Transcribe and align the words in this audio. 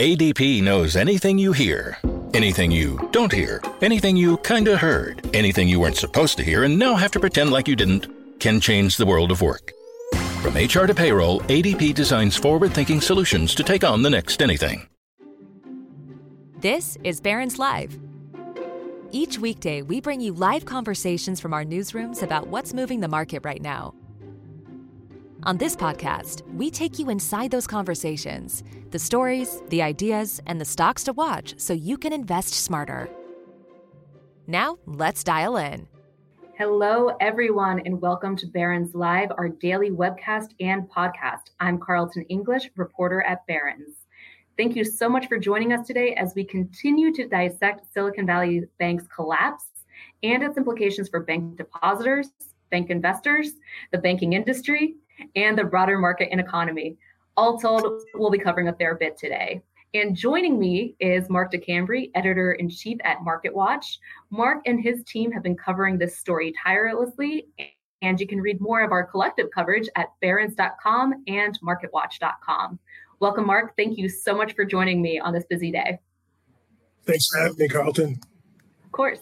ADP 0.00 0.62
knows 0.62 0.96
anything 0.96 1.36
you 1.36 1.52
hear, 1.52 1.98
anything 2.32 2.70
you 2.70 2.98
don't 3.12 3.30
hear, 3.30 3.62
anything 3.82 4.16
you 4.16 4.38
kinda 4.38 4.74
heard, 4.74 5.20
anything 5.36 5.68
you 5.68 5.78
weren't 5.80 5.98
supposed 5.98 6.38
to 6.38 6.42
hear 6.42 6.64
and 6.64 6.78
now 6.78 6.94
have 6.94 7.10
to 7.10 7.20
pretend 7.20 7.50
like 7.52 7.68
you 7.68 7.76
didn't, 7.76 8.06
can 8.40 8.58
change 8.58 8.96
the 8.96 9.04
world 9.04 9.30
of 9.30 9.42
work. 9.42 9.70
From 10.40 10.54
HR 10.54 10.86
to 10.86 10.94
payroll, 10.94 11.40
ADP 11.40 11.94
designs 11.94 12.38
forward 12.38 12.72
thinking 12.72 13.02
solutions 13.02 13.54
to 13.54 13.62
take 13.62 13.84
on 13.84 14.00
the 14.00 14.08
next 14.08 14.40
anything. 14.40 14.86
This 16.60 16.96
is 17.04 17.20
Barron's 17.20 17.58
Live. 17.58 17.98
Each 19.10 19.38
weekday, 19.38 19.82
we 19.82 20.00
bring 20.00 20.22
you 20.22 20.32
live 20.32 20.64
conversations 20.64 21.38
from 21.38 21.52
our 21.52 21.66
newsrooms 21.66 22.22
about 22.22 22.46
what's 22.46 22.72
moving 22.72 23.00
the 23.00 23.08
market 23.08 23.44
right 23.44 23.60
now. 23.60 23.92
On 25.44 25.56
this 25.56 25.74
podcast, 25.74 26.42
we 26.54 26.70
take 26.70 27.00
you 27.00 27.10
inside 27.10 27.50
those 27.50 27.66
conversations 27.66 28.62
the 28.92 28.98
stories, 28.98 29.60
the 29.70 29.82
ideas, 29.82 30.40
and 30.46 30.60
the 30.60 30.64
stocks 30.64 31.02
to 31.02 31.12
watch 31.14 31.58
so 31.58 31.72
you 31.72 31.96
can 31.96 32.12
invest 32.12 32.54
smarter. 32.54 33.08
Now, 34.46 34.78
let's 34.86 35.24
dial 35.24 35.56
in. 35.56 35.88
Hello, 36.56 37.16
everyone, 37.20 37.80
and 37.86 38.00
welcome 38.00 38.36
to 38.36 38.46
Barron's 38.46 38.94
Live, 38.94 39.30
our 39.36 39.48
daily 39.48 39.90
webcast 39.90 40.50
and 40.60 40.88
podcast. 40.88 41.50
I'm 41.58 41.78
Carleton 41.78 42.22
English, 42.28 42.70
reporter 42.76 43.22
at 43.22 43.44
Barron's. 43.46 43.96
Thank 44.56 44.76
you 44.76 44.84
so 44.84 45.08
much 45.08 45.26
for 45.26 45.38
joining 45.38 45.72
us 45.72 45.86
today 45.86 46.14
as 46.14 46.34
we 46.36 46.44
continue 46.44 47.12
to 47.14 47.26
dissect 47.26 47.92
Silicon 47.92 48.26
Valley 48.26 48.62
Bank's 48.78 49.08
collapse 49.08 49.64
and 50.22 50.44
its 50.44 50.56
implications 50.56 51.08
for 51.08 51.20
bank 51.20 51.56
depositors, 51.56 52.28
bank 52.70 52.90
investors, 52.90 53.54
the 53.90 53.98
banking 53.98 54.34
industry, 54.34 54.96
and 55.36 55.56
the 55.56 55.64
broader 55.64 55.98
market 55.98 56.28
and 56.30 56.40
economy. 56.40 56.96
All 57.36 57.58
told, 57.58 57.86
we'll 58.14 58.30
be 58.30 58.38
covering 58.38 58.68
a 58.68 58.72
fair 58.74 58.94
bit 58.94 59.16
today. 59.16 59.62
And 59.94 60.16
joining 60.16 60.58
me 60.58 60.96
is 61.00 61.28
Mark 61.28 61.52
DeCambre, 61.52 62.10
editor 62.14 62.52
in 62.52 62.70
chief 62.70 62.98
at 63.04 63.18
MarketWatch. 63.18 63.98
Mark 64.30 64.62
and 64.64 64.82
his 64.82 65.04
team 65.04 65.30
have 65.32 65.42
been 65.42 65.56
covering 65.56 65.98
this 65.98 66.18
story 66.18 66.54
tirelessly, 66.64 67.46
and 68.00 68.18
you 68.18 68.26
can 68.26 68.40
read 68.40 68.58
more 68.60 68.82
of 68.82 68.90
our 68.90 69.04
collective 69.04 69.48
coverage 69.54 69.88
at 69.96 70.08
barrons.com 70.22 71.22
and 71.26 71.58
marketwatch.com. 71.62 72.78
Welcome, 73.20 73.46
Mark. 73.46 73.76
Thank 73.76 73.98
you 73.98 74.08
so 74.08 74.34
much 74.34 74.54
for 74.54 74.64
joining 74.64 75.02
me 75.02 75.20
on 75.20 75.34
this 75.34 75.44
busy 75.44 75.70
day. 75.70 75.98
Thanks 77.04 77.28
for 77.28 77.40
having 77.40 77.58
me, 77.58 77.68
Carleton. 77.68 78.18
Of 78.84 78.92
course. 78.92 79.20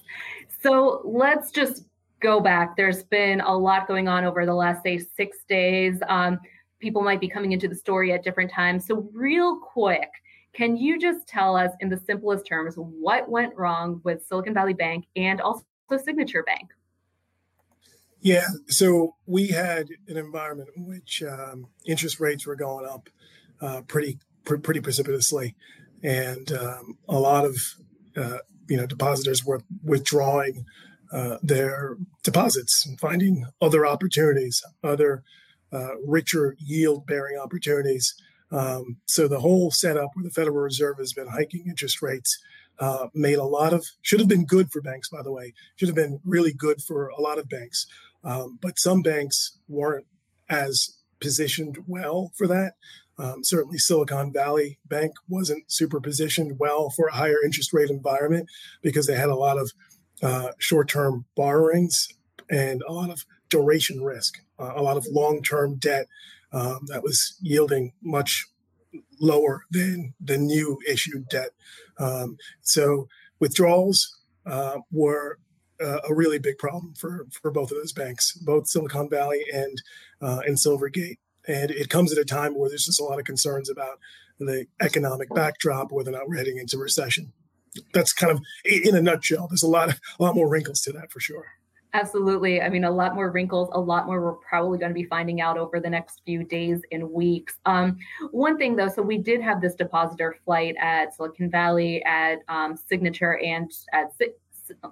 So 0.62 1.02
let's 1.04 1.50
just 1.50 1.84
go 2.20 2.40
back. 2.40 2.76
There's 2.76 3.02
been 3.04 3.40
a 3.40 3.56
lot 3.56 3.88
going 3.88 4.08
on 4.08 4.24
over 4.24 4.46
the 4.46 4.54
last, 4.54 4.82
say, 4.82 4.98
six 4.98 5.38
days. 5.48 6.00
Um, 6.08 6.38
people 6.78 7.02
might 7.02 7.20
be 7.20 7.28
coming 7.28 7.52
into 7.52 7.68
the 7.68 7.74
story 7.74 8.12
at 8.12 8.22
different 8.22 8.50
times. 8.50 8.86
So, 8.86 9.08
real 9.12 9.58
quick, 9.58 10.10
can 10.52 10.76
you 10.76 10.98
just 10.98 11.26
tell 11.26 11.56
us, 11.56 11.70
in 11.80 11.88
the 11.88 11.96
simplest 11.96 12.46
terms, 12.46 12.74
what 12.76 13.28
went 13.28 13.54
wrong 13.56 14.00
with 14.04 14.24
Silicon 14.26 14.54
Valley 14.54 14.74
Bank 14.74 15.06
and 15.16 15.40
also 15.40 15.64
Signature 16.04 16.42
Bank? 16.44 16.70
Yeah, 18.20 18.46
so 18.68 19.16
we 19.26 19.48
had 19.48 19.88
an 20.06 20.16
environment 20.16 20.70
in 20.76 20.86
which 20.86 21.22
um, 21.22 21.68
interest 21.86 22.20
rates 22.20 22.46
were 22.46 22.56
going 22.56 22.86
up 22.86 23.08
uh, 23.60 23.80
pretty 23.82 24.18
pr- 24.44 24.56
pretty 24.56 24.80
precipitously, 24.80 25.56
and 26.02 26.52
um, 26.52 26.98
a 27.08 27.18
lot 27.18 27.44
of 27.46 27.56
uh, 28.16 28.38
you 28.68 28.76
know 28.76 28.86
depositors 28.86 29.44
were 29.44 29.60
withdrawing 29.82 30.66
uh, 31.12 31.38
their 31.42 31.96
deposits 32.22 32.86
and 32.86 32.98
finding 33.00 33.46
other 33.60 33.86
opportunities, 33.86 34.62
other 34.82 35.22
uh, 35.72 35.96
richer 36.06 36.56
yield 36.58 37.06
bearing 37.06 37.38
opportunities. 37.38 38.14
Um, 38.52 38.96
so 39.06 39.28
the 39.28 39.40
whole 39.40 39.70
setup 39.70 40.10
where 40.14 40.24
the 40.24 40.30
Federal 40.30 40.56
Reserve 40.56 40.98
has 40.98 41.12
been 41.12 41.28
hiking 41.28 41.64
interest 41.68 42.02
rates 42.02 42.38
uh, 42.78 43.08
made 43.14 43.38
a 43.38 43.44
lot 43.44 43.72
of 43.72 43.84
should 44.02 44.20
have 44.20 44.28
been 44.28 44.46
good 44.46 44.70
for 44.72 44.80
banks, 44.80 45.08
by 45.08 45.22
the 45.22 45.32
way, 45.32 45.52
should 45.76 45.88
have 45.88 45.96
been 45.96 46.20
really 46.24 46.52
good 46.52 46.80
for 46.82 47.08
a 47.08 47.20
lot 47.20 47.38
of 47.38 47.48
banks. 47.48 47.86
Um, 48.24 48.58
but 48.60 48.78
some 48.78 49.02
banks 49.02 49.58
weren't 49.68 50.06
as 50.48 50.96
positioned 51.20 51.78
well 51.86 52.32
for 52.36 52.46
that. 52.46 52.72
Um, 53.18 53.44
certainly, 53.44 53.76
Silicon 53.76 54.32
Valley 54.32 54.78
Bank 54.86 55.12
wasn't 55.28 55.70
super 55.70 56.00
positioned 56.00 56.58
well 56.58 56.88
for 56.88 57.08
a 57.08 57.14
higher 57.14 57.36
interest 57.44 57.72
rate 57.74 57.90
environment 57.90 58.48
because 58.82 59.06
they 59.06 59.14
had 59.14 59.28
a 59.28 59.36
lot 59.36 59.58
of 59.58 59.72
uh, 60.22 60.50
short 60.58 60.88
term 60.88 61.24
borrowings 61.36 62.08
and 62.50 62.82
a 62.86 62.92
lot 62.92 63.10
of 63.10 63.24
duration 63.48 64.02
risk, 64.02 64.38
uh, 64.58 64.72
a 64.74 64.82
lot 64.82 64.96
of 64.96 65.06
long 65.10 65.42
term 65.42 65.76
debt 65.76 66.06
um, 66.52 66.80
that 66.86 67.02
was 67.02 67.36
yielding 67.40 67.92
much 68.02 68.46
lower 69.20 69.64
than 69.70 70.14
the 70.20 70.38
new 70.38 70.78
issued 70.88 71.28
debt. 71.28 71.50
Um, 71.98 72.36
so 72.62 73.08
withdrawals 73.38 74.18
uh, 74.46 74.78
were 74.90 75.38
uh, 75.82 76.00
a 76.08 76.14
really 76.14 76.38
big 76.38 76.58
problem 76.58 76.94
for, 76.94 77.26
for 77.30 77.50
both 77.50 77.70
of 77.70 77.78
those 77.78 77.92
banks, 77.92 78.32
both 78.32 78.68
Silicon 78.68 79.08
Valley 79.08 79.44
and 79.52 79.80
uh, 80.20 80.40
and 80.46 80.56
Silvergate. 80.56 81.18
And 81.48 81.70
it 81.70 81.88
comes 81.88 82.12
at 82.12 82.18
a 82.18 82.24
time 82.24 82.56
where 82.56 82.68
there's 82.68 82.84
just 82.84 83.00
a 83.00 83.04
lot 83.04 83.18
of 83.18 83.24
concerns 83.24 83.70
about 83.70 83.98
the 84.38 84.66
economic 84.80 85.28
backdrop, 85.34 85.90
whether 85.90 86.10
or 86.10 86.12
not 86.12 86.28
we're 86.28 86.36
heading 86.36 86.58
into 86.58 86.78
recession 86.78 87.32
that's 87.92 88.12
kind 88.12 88.32
of 88.32 88.40
in 88.64 88.96
a 88.96 89.02
nutshell. 89.02 89.48
There's 89.48 89.62
a 89.62 89.68
lot 89.68 89.90
a 89.90 90.22
lot 90.22 90.34
more 90.34 90.48
wrinkles 90.48 90.80
to 90.82 90.92
that 90.92 91.10
for 91.10 91.20
sure. 91.20 91.46
Absolutely. 91.92 92.62
I 92.62 92.68
mean, 92.68 92.84
a 92.84 92.90
lot 92.90 93.16
more 93.16 93.30
wrinkles, 93.32 93.68
a 93.72 93.80
lot 93.80 94.06
more 94.06 94.22
we're 94.22 94.34
probably 94.34 94.78
going 94.78 94.90
to 94.90 94.94
be 94.94 95.06
finding 95.06 95.40
out 95.40 95.58
over 95.58 95.80
the 95.80 95.90
next 95.90 96.22
few 96.24 96.44
days 96.44 96.82
and 96.92 97.10
weeks. 97.10 97.56
Um, 97.66 97.98
one 98.30 98.58
thing 98.58 98.76
though, 98.76 98.88
so 98.88 99.02
we 99.02 99.18
did 99.18 99.40
have 99.40 99.60
this 99.60 99.74
depositor 99.74 100.36
flight 100.44 100.76
at 100.80 101.16
Silicon 101.16 101.50
Valley, 101.50 102.04
at 102.04 102.38
um, 102.48 102.76
Signature, 102.76 103.38
and 103.38 103.70
at 103.92 104.12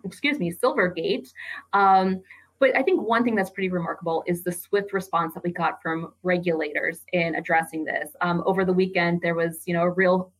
excuse 0.04 0.40
me, 0.40 0.52
Silvergate. 0.52 1.28
Um, 1.72 2.20
but 2.58 2.76
I 2.76 2.82
think 2.82 3.06
one 3.06 3.22
thing 3.22 3.36
that's 3.36 3.50
pretty 3.50 3.68
remarkable 3.68 4.24
is 4.26 4.42
the 4.42 4.50
swift 4.50 4.92
response 4.92 5.34
that 5.34 5.44
we 5.44 5.52
got 5.52 5.80
from 5.80 6.12
regulators 6.24 7.04
in 7.12 7.36
addressing 7.36 7.84
this. 7.84 8.10
Um, 8.20 8.42
over 8.46 8.64
the 8.64 8.72
weekend, 8.72 9.20
there 9.22 9.36
was, 9.36 9.62
you 9.66 9.74
know, 9.74 9.82
a 9.82 9.90
real 9.90 10.32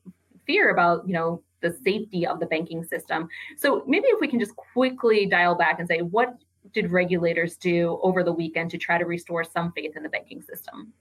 fear 0.44 0.70
about, 0.70 1.06
you 1.06 1.15
know, 1.15 1.41
the 1.60 1.76
safety 1.84 2.26
of 2.26 2.41
the 2.41 2.46
banking 2.46 2.84
system. 2.84 3.28
So 3.56 3.82
maybe 3.86 4.06
if 4.08 4.20
we 4.20 4.28
can 4.28 4.38
just 4.38 4.54
quickly 4.56 5.26
dial 5.26 5.54
back 5.54 5.78
and 5.78 5.88
say, 5.88 6.00
what 6.00 6.36
did 6.72 6.91
regulators 6.91 7.56
do 7.56 7.98
over 8.02 8.22
the 8.22 8.32
weekend 8.32 8.70
to 8.70 8.78
try 8.78 8.98
to 8.98 9.04
restore 9.04 9.44
some 9.44 9.72
faith 9.72 9.96
in 9.96 10.02
the 10.02 10.08
banking 10.08 10.42
system? 10.42 10.92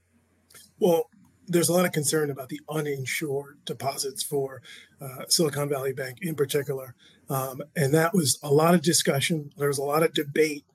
Well, 0.79 1.09
there's 1.47 1.69
a 1.69 1.73
lot 1.73 1.85
of 1.85 1.91
concern 1.91 2.29
about 2.29 2.49
the 2.49 2.59
uninsured 2.69 3.59
deposits 3.65 4.21
for 4.21 4.61
uh, 5.01 5.23
Silicon 5.29 5.69
Valley 5.69 5.93
Bank 5.93 6.17
in 6.21 6.35
particular. 6.35 6.93
Um, 7.29 7.61
and 7.75 7.93
that 7.93 8.13
was 8.13 8.39
a 8.43 8.51
lot 8.51 8.73
of 8.73 8.81
discussion. 8.81 9.51
There 9.57 9.67
was 9.67 9.77
a 9.77 9.83
lot 9.83 10.03
of 10.03 10.13
debate 10.13 10.65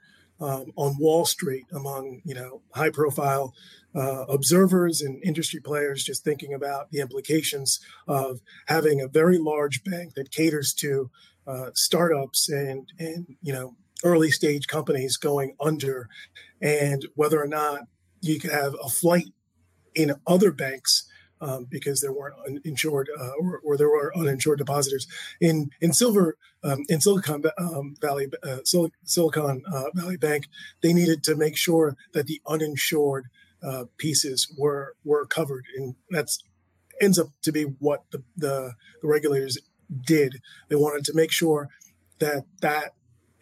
um, 0.43 0.73
on 0.77 0.99
Wall 0.99 1.25
Street 1.25 1.67
among, 1.73 2.21
you 2.25 2.35
know, 2.35 2.63
high 2.75 2.91
profile 2.91 3.55
uh, 3.95 4.25
observers 4.29 5.01
and 5.01 5.23
industry 5.23 5.61
players 5.61 6.03
just 6.03 6.25
thinking 6.25 6.53
about 6.53 6.91
the 6.91 7.01
implications 7.01 7.81
of 8.09 8.41
having 8.67 9.01
a 9.01 9.09
very 9.09 9.39
large 9.39 9.85
bank 9.85 10.15
that 10.15 10.31
caters 10.31 10.73
to 10.75 11.11
uh, 11.47 11.71
startups 11.75 12.49
and 12.49 12.89
and 12.99 13.27
you 13.43 13.53
know 13.53 13.75
early 14.05 14.31
stage 14.31 14.67
companies 14.67 15.17
going 15.17 15.55
under, 15.61 16.09
and 16.61 17.07
whether 17.15 17.41
or 17.43 17.47
not 17.47 17.83
you 18.21 18.41
could 18.41 18.53
have 18.53 18.75
a 18.83 18.89
flight 18.89 19.33
in 19.95 20.15
other 20.27 20.53
banks 20.53 21.07
um, 21.43 21.67
because 21.69 22.01
there 22.01 22.13
weren't 22.13 22.37
uninsured 22.47 23.09
uh, 23.19 23.33
or, 23.41 23.61
or, 23.65 23.77
there 23.77 23.89
were 23.89 24.17
uninsured 24.17 24.59
depositors 24.59 25.07
in 25.41 25.71
in 25.81 25.93
silver 25.93 26.37
um, 26.63 26.85
in 26.89 27.01
Silicon 27.01 27.43
um, 27.59 27.95
Valley 28.01 28.29
uh, 28.43 28.59
Sil- 28.65 28.95
Silicon 29.05 29.63
uh, 29.71 29.91
Valley 29.95 30.17
Bank. 30.17 30.47
They 30.83 30.93
needed 30.93 31.25
to 31.25 31.35
make 31.35 31.57
sure 31.57 31.97
that 32.15 32.27
the 32.27 32.41
uninsured 32.47 33.27
uh, 33.63 33.85
pieces 33.99 34.53
were 34.57 34.95
were 35.05 35.27
covered, 35.27 35.65
and 35.77 35.97
that's 36.11 36.43
ends 37.01 37.19
up 37.19 37.29
to 37.43 37.51
be 37.53 37.65
what 37.65 38.05
the, 38.13 38.23
the, 38.37 38.75
the 39.01 39.09
regulators 39.09 39.59
did. 40.07 40.41
They 40.69 40.77
wanted 40.77 41.05
to 41.07 41.15
make 41.15 41.33
sure 41.33 41.69
that 42.21 42.45
that 42.61 42.93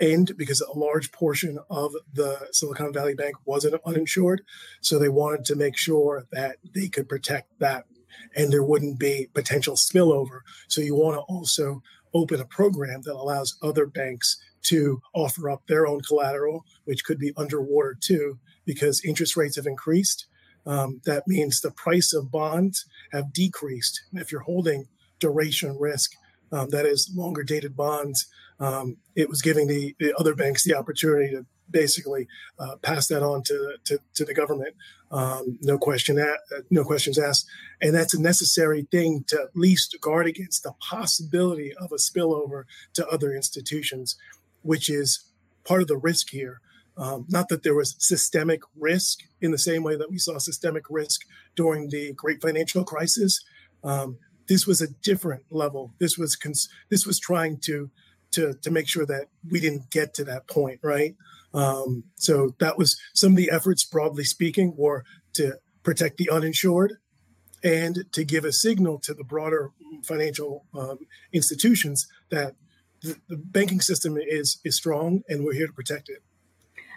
end 0.01 0.33
because 0.37 0.61
a 0.63 0.79
large 0.79 1.13
portion 1.13 1.59
of 1.69 1.93
the 2.13 2.49
Silicon 2.53 2.93
Valley 2.93 3.15
Bank 3.15 3.37
wasn't 3.45 3.81
uninsured. 3.85 4.43
So 4.81 4.99
they 4.99 5.11
wanted 5.11 5.45
to 5.47 5.57
make 5.57 5.77
sure 5.77 6.27
that 6.33 6.57
they 6.75 6.89
could 6.89 7.09
protect 7.09 7.59
that 7.59 7.85
and 8.37 8.53
there 8.53 8.63
wouldn't 8.63 8.99
be 8.99 9.29
potential 9.35 9.75
spillover. 9.75 10.41
So 10.69 10.81
you 10.81 10.95
want 10.95 11.17
to 11.17 11.21
also 11.23 11.83
open 12.15 12.41
a 12.41 12.45
program 12.45 13.03
that 13.05 13.15
allows 13.15 13.57
other 13.63 13.87
banks 13.87 14.37
to 14.63 15.01
offer 15.15 15.49
up 15.49 15.67
their 15.67 15.87
own 15.87 16.01
collateral, 16.01 16.65
which 16.85 17.05
could 17.05 17.19
be 17.19 17.33
underwater 17.37 17.97
too, 17.99 18.39
because 18.65 19.05
interest 19.05 19.37
rates 19.37 19.57
have 19.57 19.67
increased. 19.67 20.27
Um, 20.67 21.01
that 21.07 21.27
means 21.27 21.61
the 21.61 21.71
price 21.71 22.13
of 22.13 22.31
bonds 22.31 22.85
have 23.13 23.33
decreased. 23.33 24.03
If 24.13 24.31
you're 24.31 24.43
holding 24.43 24.89
duration 25.19 25.77
risk, 25.79 26.13
um, 26.53 26.71
that 26.71 26.85
is 26.85 27.11
longer 27.15 27.43
dated 27.43 27.77
bonds, 27.77 28.27
um, 28.59 28.99
it 29.15 29.29
was 29.29 29.41
giving 29.41 29.69
the, 29.69 29.95
the, 29.99 30.15
other 30.19 30.35
banks 30.35 30.65
the 30.65 30.77
opportunity 30.77 31.31
to 31.31 31.47
basically 31.71 32.29
uh, 32.59 32.77
pass 32.83 33.07
that 33.09 33.23
on 33.23 33.43
to, 33.45 33.77
to, 33.85 33.99
to 34.15 34.25
the 34.25 34.35
government. 34.35 34.75
Um, 35.11 35.59
no 35.61 35.77
question 35.77 36.17
that, 36.17 36.39
no 36.71 36.85
questions 36.85 37.19
asked, 37.19 37.47
and 37.81 37.95
that's 37.95 38.15
a 38.15 38.21
necessary 38.21 38.87
thing 38.93 39.25
to 39.29 39.41
at 39.43 39.57
least 39.57 39.97
guard 40.01 40.27
against 40.27 40.63
the 40.63 40.73
possibility 40.81 41.75
of 41.75 41.91
a 41.91 41.97
spillover 41.97 42.65
to 42.95 43.07
other 43.09 43.35
institutions, 43.35 44.17
which 44.63 44.89
is 44.89 45.25
part 45.65 45.83
of 45.83 45.89
the 45.89 45.97
risk 45.97 46.31
here. 46.31 46.61
Um, 46.97 47.27
not 47.29 47.49
that 47.49 47.63
there 47.63 47.75
was 47.75 47.97
systemic 47.99 48.63
risk 48.77 49.21
in 49.41 49.53
the 49.53 49.59
same 49.59 49.83
way 49.83 49.97
that 49.97 50.11
we 50.11 50.19
saw 50.19 50.39
systemic 50.39 50.85
risk 50.91 51.23
during 51.57 51.89
the 51.89 52.13
great 52.13 52.43
financial 52.43 52.85
crisis. 52.85 53.43
Um, 53.83 54.19
this 54.49 54.67
was 54.67 54.83
a 54.83 54.89
different 54.89 55.45
level. 55.51 55.95
This 55.99 56.19
was 56.19 56.37
cons- 56.37 56.69
this 56.91 57.07
was 57.07 57.19
trying 57.19 57.59
to 57.61 57.91
to 58.33 58.55
to 58.63 58.71
make 58.71 58.89
sure 58.89 59.07
that 59.07 59.29
we 59.49 59.61
didn't 59.61 59.91
get 59.91 60.13
to 60.15 60.25
that 60.25 60.47
point, 60.49 60.81
right? 60.83 61.15
Um, 61.53 62.05
so 62.17 62.55
that 62.61 62.79
was 62.79 62.99
some 63.15 63.33
of 63.33 63.37
the 63.37 63.51
efforts, 63.51 63.85
broadly 63.85 64.25
speaking, 64.25 64.75
were 64.77 65.05
to 65.35 65.55
protect 65.83 66.17
the 66.19 66.31
uninsured 66.31 66.95
and 67.63 68.05
to 68.13 68.25
give 68.25 68.45
a 68.45 68.53
signal 68.53 68.99
to 69.01 69.15
the 69.15 69.25
broader 69.25 69.71
financial 70.05 70.67
um, 70.75 70.99
institutions 71.33 72.07
that 72.31 72.55
the, 73.03 73.17
the 73.29 73.37
banking 73.37 73.81
system 73.81 74.17
is 74.19 74.61
is 74.65 74.77
strong 74.77 75.23
and 75.29 75.45
we're 75.45 75.55
here 75.55 75.67
to 75.67 75.73
protect 75.73 76.09
it. 76.09 76.23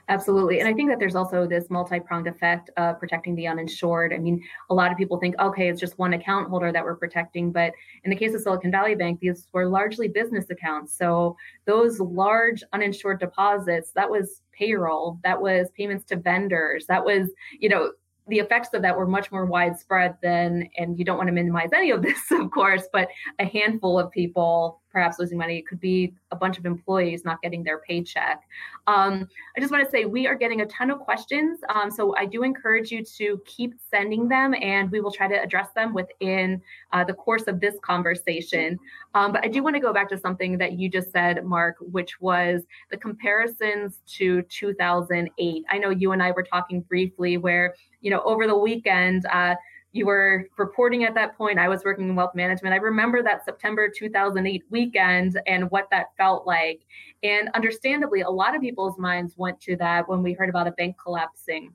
Absolutely. 0.10 0.60
And 0.60 0.68
I 0.68 0.74
think 0.74 0.90
that 0.90 1.00
there's 1.00 1.16
also 1.16 1.48
this 1.48 1.70
multi 1.70 2.00
pronged 2.00 2.28
effect 2.28 2.70
of 2.76 3.00
protecting 3.00 3.36
the 3.36 3.48
uninsured. 3.48 4.14
I 4.14 4.18
mean, 4.18 4.44
a 4.70 4.74
lot 4.74 4.92
of 4.92 4.98
people 4.98 5.18
think, 5.18 5.36
okay, 5.40 5.70
it's 5.70 5.80
just 5.80 5.98
one 5.98 6.14
account 6.14 6.50
holder 6.50 6.74
that 6.74 6.84
we're 6.84 6.96
protecting. 6.96 7.52
But 7.54 7.72
in 8.04 8.10
the 8.10 8.16
case 8.16 8.34
of 8.34 8.42
Silicon 8.42 8.70
Valley 8.70 8.96
Bank, 8.96 9.22
these 9.22 9.48
were 9.54 9.68
largely 9.68 10.10
business 10.10 10.50
accounts. 10.50 10.98
So 10.98 11.38
those 11.66 12.02
large 12.02 12.64
uninsured 12.74 13.22
deposits, 13.22 13.92
that 13.92 14.10
was 14.10 14.42
payroll, 14.52 15.20
that 15.24 15.42
was 15.42 15.70
payments 15.78 16.04
to 16.06 16.18
vendors, 16.18 16.86
that 16.88 17.06
was, 17.06 17.30
you 17.58 17.70
know, 17.70 17.94
the 18.28 18.40
effects 18.40 18.70
of 18.74 18.82
that 18.82 18.98
were 18.98 19.08
much 19.08 19.32
more 19.32 19.46
widespread 19.46 20.16
than, 20.22 20.70
and 20.78 20.98
you 20.98 21.06
don't 21.06 21.18
want 21.18 21.28
to 21.28 21.34
minimize 21.34 21.70
any 21.74 21.92
of 21.92 22.02
this, 22.02 22.20
of 22.32 22.52
course, 22.52 22.88
but 22.92 23.08
a 23.40 23.46
handful 23.46 24.00
of 24.00 24.12
people 24.12 24.82
perhaps 24.94 25.18
losing 25.20 25.38
money. 25.38 25.58
It 25.58 25.68
could 25.68 25.80
be 25.80 26.14
a 26.32 26.36
bunch 26.36 26.58
of 26.60 26.66
employees 26.66 27.26
not 27.26 27.42
getting 27.42 27.64
their 27.64 27.80
paycheck. 27.80 28.44
Um, 28.86 29.28
I 29.58 29.60
just 29.60 29.72
want 29.72 29.84
to 29.84 29.90
say 29.90 30.06
we 30.06 30.28
are 30.28 30.36
getting 30.36 30.62
a 30.62 30.66
ton 30.68 30.92
of 30.92 31.00
questions. 31.00 31.60
Um, 31.74 31.90
so 31.90 32.16
I 32.16 32.26
do 32.26 32.44
encourage 32.44 32.92
you 32.92 33.04
to 33.18 33.42
keep 33.46 33.74
sending 33.90 34.28
them 34.28 34.54
and 34.62 34.92
we 34.92 35.02
will 35.02 35.12
try 35.12 35.28
to 35.28 35.42
address 35.42 35.70
them 35.76 35.94
within 35.94 36.62
uh, 36.92 37.04
the 37.04 37.14
course 37.14 37.44
of 37.48 37.60
this 37.60 37.76
conversation. 37.82 38.80
Um, 39.16 39.32
but 39.32 39.44
I 39.44 39.48
do 39.48 39.64
want 39.64 39.76
to 39.76 39.80
go 39.80 39.92
back 39.92 40.10
to 40.10 40.18
something 40.18 40.58
that 40.60 40.74
you 40.74 40.90
just 40.90 41.12
said, 41.12 41.44
Mark, 41.44 41.78
which 41.80 42.22
was 42.22 42.64
the 42.92 42.98
comparisons 42.98 44.00
to 44.18 44.44
2008. 44.44 45.64
I 45.70 45.78
know 45.78 45.90
you 45.90 46.12
and 46.12 46.22
I 46.22 46.32
were 46.32 46.44
talking 46.44 46.82
briefly 46.82 47.38
where, 47.38 47.74
you 48.02 48.12
know, 48.12 48.22
over 48.22 48.46
the 48.46 48.58
weekend, 48.58 49.26
uh, 49.32 49.56
you 49.94 50.08
were 50.08 50.50
reporting 50.58 51.04
at 51.06 51.14
that 51.14 51.38
point. 51.38 51.60
I 51.60 51.70
was 51.70 51.84
working 51.86 52.10
in 52.10 52.16
wealth 52.16 52.34
management. 52.34 52.74
I 52.74 52.78
remember 52.78 53.22
that 53.24 53.46
September 53.46 53.88
2008 53.96 54.64
weekend 54.72 55.40
and 55.46 55.70
what 55.70 55.88
that 55.92 56.08
felt 56.18 56.46
like. 56.48 56.82
And 57.22 57.50
understandably, 57.54 58.22
a 58.22 58.30
lot 58.30 58.56
of 58.56 58.62
people's 58.62 58.98
minds 58.98 59.36
went 59.38 59.62
to 59.62 59.78
that 59.78 60.10
when 60.10 60.24
we 60.24 60.34
heard 60.34 60.50
about 60.50 60.68
a 60.68 60.72
bank 60.72 60.98
collapsing. 61.02 61.74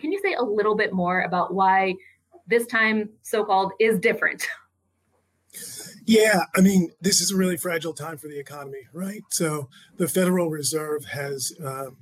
Can 0.00 0.10
you 0.10 0.20
say 0.20 0.34
a 0.34 0.42
little 0.42 0.74
bit 0.74 0.92
more 0.92 1.22
about 1.22 1.54
why 1.54 1.94
this 2.48 2.66
time, 2.66 3.10
so 3.22 3.44
called, 3.44 3.72
is 3.80 3.98
different? 3.98 4.46
Yeah, 6.06 6.44
I 6.54 6.60
mean, 6.60 6.90
this 7.00 7.22
is 7.22 7.30
a 7.30 7.36
really 7.36 7.56
fragile 7.56 7.94
time 7.94 8.18
for 8.18 8.28
the 8.28 8.38
economy, 8.38 8.82
right? 8.92 9.22
So 9.30 9.70
the 9.96 10.06
Federal 10.06 10.50
Reserve 10.50 11.06
has 11.06 11.54
um, 11.64 11.96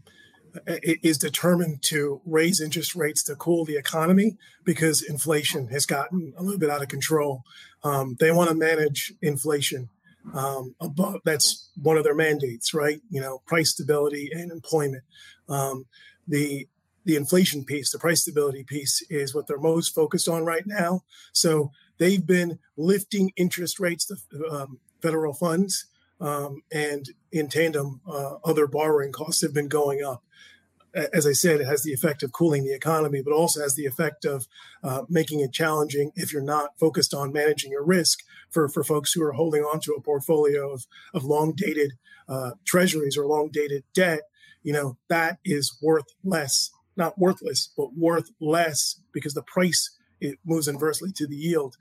is 0.67 1.19
determined 1.19 1.83
to 1.83 2.21
raise 2.27 2.61
interest 2.61 2.95
rates 2.95 3.23
to 3.25 3.37
cool 3.37 3.65
the 3.65 3.77
economy 3.77 4.37
because 4.65 5.03
inflation 5.03 5.69
has 5.69 5.87
gotten 5.87 6.33
a 6.37 6.43
little 6.43 6.59
bit 6.59 6.71
out 6.71 6.83
of 6.83 6.89
control. 6.89 7.43
Um, 7.85 8.17
they 8.21 8.31
want 8.31 8.51
to 8.51 8.55
manage 8.55 9.13
inflation. 9.23 9.89
Um, 10.35 10.77
above, 10.81 11.21
that's 11.25 11.71
one 11.83 11.97
of 11.97 12.05
their 12.05 12.15
mandates, 12.15 12.73
right? 12.73 13.01
You 13.11 13.21
know, 13.21 13.43
price 13.47 13.71
stability 13.71 14.31
and 14.33 14.53
employment. 14.53 15.03
Um, 15.49 15.87
the 16.29 16.69
the 17.05 17.17
inflation 17.17 17.65
piece, 17.65 17.91
the 17.91 17.99
price 17.99 18.23
stability 18.23 18.63
piece, 18.63 19.03
is 19.11 19.35
what 19.35 19.49
they're 19.49 19.59
most 19.59 19.93
focused 19.93 20.29
on 20.29 20.45
right 20.45 20.65
now. 20.65 21.03
So 21.33 21.73
they've 21.99 22.25
been 22.25 22.61
lifting 22.77 23.33
interest 23.37 23.81
rates 23.81 24.07
to 24.07 24.17
um, 24.49 24.79
federal 25.01 25.35
funds 25.35 25.87
um, 26.21 26.63
and 26.71 27.09
in 27.33 27.49
tandem, 27.49 28.01
uh, 28.07 28.37
other 28.45 28.67
borrowing 28.67 29.13
costs 29.13 29.43
have 29.43 29.55
been 29.55 29.69
going 29.69 30.03
up. 30.03 30.23
As 30.95 31.27
I 31.27 31.33
said, 31.33 31.63
it 31.63 31.67
has 31.67 31.83
the 31.83 31.95
effect 31.95 32.23
of 32.23 32.33
cooling 32.33 32.65
the 32.65 32.75
economy, 32.75 33.23
but 33.23 33.33
also 33.33 33.63
has 33.63 33.75
the 33.75 33.87
effect 33.87 34.27
of 34.27 34.47
uh, 34.85 35.03
making 35.09 35.41
it 35.41 35.51
challenging 35.51 36.13
if 36.15 36.35
you're 36.35 36.43
not 36.43 36.79
focused 36.79 37.15
on 37.15 37.33
managing 37.33 37.71
your 37.71 37.85
risk 37.85 38.19
for, 38.51 38.69
for 38.69 38.85
folks 38.85 39.15
who 39.15 39.23
are 39.23 39.33
holding 39.33 39.63
on 39.63 39.81
to 39.81 39.95
a 39.95 40.03
portfolio 40.03 40.71
of, 40.71 40.87
of 41.15 41.25
long 41.25 41.55
dated 41.57 41.93
uh, 42.29 42.51
treasuries 42.67 43.17
or 43.17 43.27
long 43.27 43.49
dated 43.51 43.85
debt. 43.95 44.21
You 44.63 44.75
know, 44.75 44.99
that 45.09 45.39
is 45.47 45.79
worth 45.81 46.07
less, 46.23 46.71
not 46.95 47.19
worthless, 47.19 47.71
but 47.75 47.97
worth 47.97 48.31
less 48.39 49.01
because 49.13 49.33
the 49.33 49.43
price 49.43 49.97
it 50.21 50.39
moves 50.45 50.69
inversely 50.69 51.11
to 51.13 51.27
the 51.27 51.37
yield. 51.37 51.77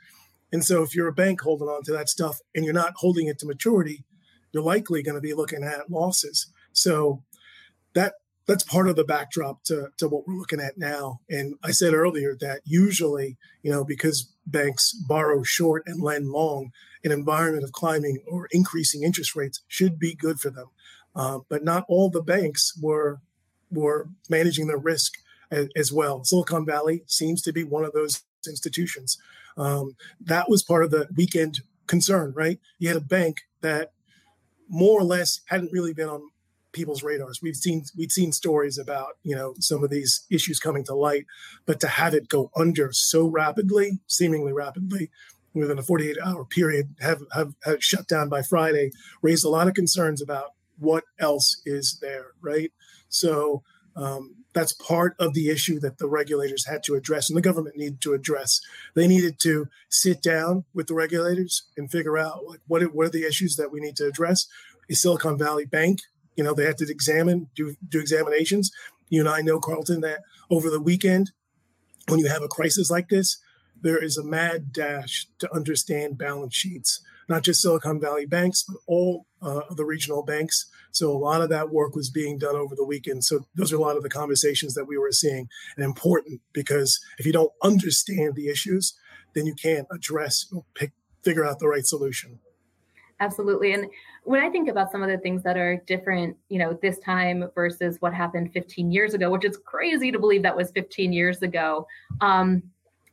And 0.54 0.64
so 0.64 0.84
if 0.84 0.96
you're 0.96 1.08
a 1.08 1.14
bank 1.14 1.42
holding 1.42 1.68
on 1.68 1.84
to 1.84 1.92
that 1.92 2.10
stuff 2.10 2.40
and 2.56 2.66
you're 2.66 2.74
not 2.74 2.94
holding 2.98 3.28
it 3.28 3.40
to 3.40 3.46
maturity, 3.46 4.04
you're 4.52 4.64
likely 4.64 5.04
going 5.04 5.16
to 5.16 5.22
be 5.22 5.34
looking 5.34 5.64
at 5.64 5.90
losses. 5.90 6.48
So 6.74 7.24
that 7.94 8.14
that's 8.48 8.64
part 8.64 8.90
of 8.90 8.96
the 8.96 9.04
backdrop 9.04 9.64
to, 9.64 9.90
to 9.98 10.08
what 10.08 10.28
we're 10.28 10.36
looking 10.36 10.60
at 10.60 10.78
now. 10.78 11.20
And 11.30 11.56
I 11.64 11.72
said 11.72 11.94
earlier 11.94 12.36
that 12.42 12.62
usually, 12.66 13.38
you 13.62 13.72
know, 13.72 13.86
because 13.86 14.34
banks 14.46 14.94
borrow 14.94 15.44
short 15.44 15.84
and 15.86 16.02
lend 16.02 16.30
long, 16.30 16.72
an 17.04 17.12
environment 17.12 17.64
of 17.64 17.72
climbing 17.72 18.20
or 18.28 18.48
increasing 18.52 19.04
interest 19.04 19.36
rates 19.36 19.62
should 19.68 20.00
be 20.00 20.16
good 20.16 20.40
for 20.40 20.50
them. 20.50 20.68
Uh, 21.16 21.40
but 21.50 21.64
not 21.64 21.86
all 21.88 22.10
the 22.10 22.22
banks 22.22 22.78
were 22.82 23.22
were 23.70 24.10
managing 24.30 24.68
their 24.68 24.78
risk 24.78 25.14
as, 25.50 25.70
as, 25.78 25.94
well. 25.94 26.26
Silicon 26.26 26.66
Valley 26.66 27.04
seems 27.08 27.42
to 27.42 27.54
be 27.54 27.64
one 27.64 27.86
of 27.86 27.94
those 27.94 28.24
institutions. 28.46 29.18
Um, 29.56 29.96
that 30.20 30.50
was 30.50 30.62
part 30.62 30.84
of 30.84 30.92
the 30.92 31.08
weekend 31.16 31.62
concern, 31.88 32.34
right? 32.36 32.60
You 32.80 32.90
had 32.90 32.98
a 32.98 33.02
bank 33.02 33.42
that 33.62 33.94
more 34.72 35.00
or 35.00 35.04
less 35.04 35.42
hadn't 35.48 35.72
really 35.72 35.94
been 35.94 36.10
on 36.10 36.30
people's 36.72 37.04
radars. 37.04 37.42
We've 37.44 37.56
seen 37.56 37.84
we've 37.98 38.12
seen 38.12 38.32
stories 38.32 38.78
about 38.78 39.18
you 39.24 39.36
know 39.36 39.54
some 39.60 39.84
of 39.84 39.90
these 39.90 40.26
issues 40.32 40.60
coming 40.60 40.84
to 40.86 40.96
light, 40.96 41.26
but 41.66 41.80
to 41.82 41.88
have 41.88 42.14
it 42.14 42.30
go 42.30 42.50
under 42.56 42.92
so 42.94 43.28
rapidly, 43.28 44.00
seemingly 44.08 44.54
rapidly, 44.54 45.12
within 45.54 45.78
a 45.78 45.84
48 45.84 46.18
hour 46.26 46.46
period, 46.46 46.96
have, 47.02 47.22
have 47.34 47.54
have 47.64 47.84
shut 47.84 48.08
down 48.08 48.30
by 48.30 48.42
Friday, 48.42 48.92
raised 49.22 49.46
a 49.46 49.50
lot 49.50 49.68
of 49.68 49.74
concerns 49.74 50.22
about 50.22 50.52
what 50.80 51.04
else 51.20 51.62
is 51.66 52.00
there, 52.02 52.28
right? 52.42 52.72
So 53.10 53.64
um, 53.96 54.36
that's 54.54 54.74
part 54.74 55.16
of 55.20 55.34
the 55.34 55.50
issue 55.50 55.80
that 55.80 55.98
the 55.98 56.08
regulators 56.08 56.66
had 56.66 56.84
to 56.84 56.96
address 56.96 57.30
and 57.30 57.38
the 57.38 57.42
government 57.42 57.78
needed 57.78 58.02
to 58.02 58.14
address. 58.14 58.60
They 58.96 59.08
needed 59.08 59.40
to 59.44 59.68
sit 59.90 60.22
down 60.22 60.66
with 60.74 60.88
the 60.88 60.94
regulators 60.94 61.64
and 61.78 61.90
figure 61.90 62.18
out 62.18 62.46
like 62.46 62.60
what, 62.68 62.84
what 62.94 63.08
are 63.08 63.12
the 63.12 63.26
issues 63.26 63.56
that 63.56 63.72
we 63.72 63.80
need 63.80 63.96
to 63.98 64.08
address. 64.08 64.48
Is 64.90 65.02
Silicon 65.02 65.38
Valley 65.38 65.66
Bank, 65.66 66.02
you 66.36 66.44
know, 66.44 66.54
they 66.54 66.66
had 66.66 66.78
to 66.80 66.90
examine, 66.90 67.50
do, 67.56 67.76
do 67.88 68.00
examinations. 68.00 68.72
You 69.10 69.22
and 69.22 69.30
I 69.30 69.42
know, 69.42 69.60
Carleton, 69.60 70.02
that 70.02 70.22
over 70.50 70.70
the 70.70 70.82
weekend, 70.82 71.32
when 72.08 72.20
you 72.20 72.28
have 72.28 72.42
a 72.42 72.48
crisis 72.48 72.92
like 72.92 73.10
this, 73.10 73.38
there 73.82 74.04
is 74.04 74.18
a 74.18 74.24
mad 74.24 74.74
dash 74.74 75.28
to 75.40 75.54
understand 75.54 76.18
balance 76.18 76.56
sheets, 76.56 77.02
not 77.30 77.44
just 77.44 77.62
Silicon 77.62 78.00
Valley 78.00 78.26
banks, 78.26 78.64
but 78.68 78.78
all 78.86 79.26
uh, 79.42 79.62
the 79.72 79.86
regional 79.86 80.24
banks. 80.24 80.70
So 80.92 81.12
a 81.12 81.18
lot 81.18 81.42
of 81.42 81.50
that 81.50 81.70
work 81.72 81.96
was 81.96 82.10
being 82.10 82.38
done 82.38 82.56
over 82.56 82.76
the 82.76 82.86
weekend. 82.86 83.24
So 83.24 83.46
those 83.56 83.72
are 83.72 83.78
a 83.78 83.82
lot 83.82 83.98
of 83.98 84.04
the 84.04 84.10
conversations 84.10 84.74
that 84.76 84.86
we 84.86 84.98
were 84.98 85.12
seeing 85.12 85.48
and 85.76 85.86
important 85.86 86.42
because 86.54 87.00
if 87.18 87.26
you 87.26 87.34
don't 87.34 87.52
understand 87.64 88.36
the 88.36 88.50
issues, 88.50 88.94
then 89.34 89.46
you 89.46 89.56
can't 89.56 89.88
address 89.92 90.46
or 90.54 90.66
pick, 90.76 90.92
figure 91.24 91.46
out 91.46 91.60
the 91.60 91.68
right 91.68 91.86
solution. 91.86 92.40
Absolutely. 93.20 93.74
And 93.74 93.86
when 94.24 94.44
I 94.44 94.50
think 94.50 94.68
about 94.68 94.92
some 94.92 95.04
of 95.04 95.10
the 95.10 95.18
things 95.18 95.44
that 95.44 95.56
are 95.56 95.78
different, 95.86 96.36
you 96.50 96.58
know, 96.58 96.78
this 96.82 96.98
time 97.00 97.50
versus 97.54 97.98
what 98.00 98.14
happened 98.14 98.52
15 98.52 98.92
years 98.92 99.14
ago, 99.14 99.30
which 99.30 99.46
is 99.46 99.58
crazy 99.64 100.12
to 100.12 100.18
believe 100.18 100.42
that 100.42 100.58
was 100.58 100.72
15 100.72 101.14
years 101.14 101.42
ago. 101.44 101.88
Um, 102.20 102.64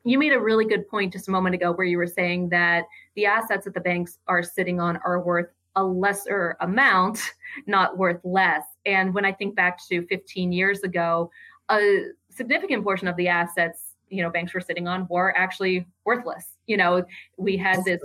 you 0.04 0.18
made 0.18 0.32
a 0.32 0.40
really 0.40 0.64
good 0.64 0.88
point 0.88 1.12
just 1.12 1.28
a 1.28 1.30
moment 1.30 1.54
ago 1.54 1.72
where 1.72 1.86
you 1.86 1.98
were 1.98 2.06
saying 2.06 2.48
that 2.48 2.84
the 3.14 3.26
assets 3.26 3.66
that 3.66 3.74
the 3.74 3.80
banks 3.80 4.18
are 4.26 4.42
sitting 4.42 4.80
on 4.80 4.96
are 5.04 5.20
worth 5.20 5.48
a 5.76 5.84
lesser 5.84 6.56
amount, 6.60 7.20
not 7.66 7.98
worth 7.98 8.20
less. 8.24 8.64
And 8.86 9.14
when 9.14 9.24
I 9.24 9.32
think 9.32 9.54
back 9.54 9.78
to 9.88 10.06
15 10.06 10.52
years 10.52 10.80
ago, 10.80 11.30
a 11.70 12.06
significant 12.30 12.84
portion 12.84 13.08
of 13.08 13.16
the 13.16 13.28
assets, 13.28 13.94
you 14.08 14.22
know, 14.22 14.30
banks 14.30 14.54
were 14.54 14.60
sitting 14.60 14.88
on 14.88 15.06
were 15.10 15.36
actually 15.36 15.86
worthless. 16.04 16.56
You 16.66 16.78
know, 16.78 17.04
we 17.36 17.56
had 17.56 17.84
this 17.84 18.00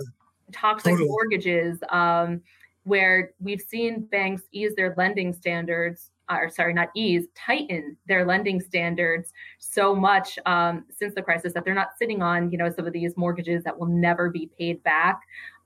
toxic 0.52 0.98
mortgages 0.98 1.78
um, 1.90 2.42
where 2.84 3.32
we've 3.40 3.62
seen 3.62 4.04
banks 4.06 4.42
ease 4.52 4.74
their 4.76 4.94
lending 4.96 5.32
standards 5.32 6.10
or 6.30 6.48
sorry, 6.48 6.72
not 6.72 6.88
ease, 6.94 7.26
tighten 7.34 7.96
their 8.06 8.24
lending 8.24 8.60
standards 8.60 9.32
so 9.58 9.94
much 9.94 10.38
um, 10.46 10.84
since 10.90 11.14
the 11.14 11.22
crisis 11.22 11.52
that 11.52 11.64
they're 11.64 11.74
not 11.74 11.90
sitting 11.98 12.22
on, 12.22 12.50
you 12.50 12.58
know, 12.58 12.70
some 12.70 12.86
of 12.86 12.92
these 12.92 13.16
mortgages 13.16 13.62
that 13.64 13.78
will 13.78 13.88
never 13.88 14.30
be 14.30 14.50
paid 14.58 14.82
back. 14.82 15.20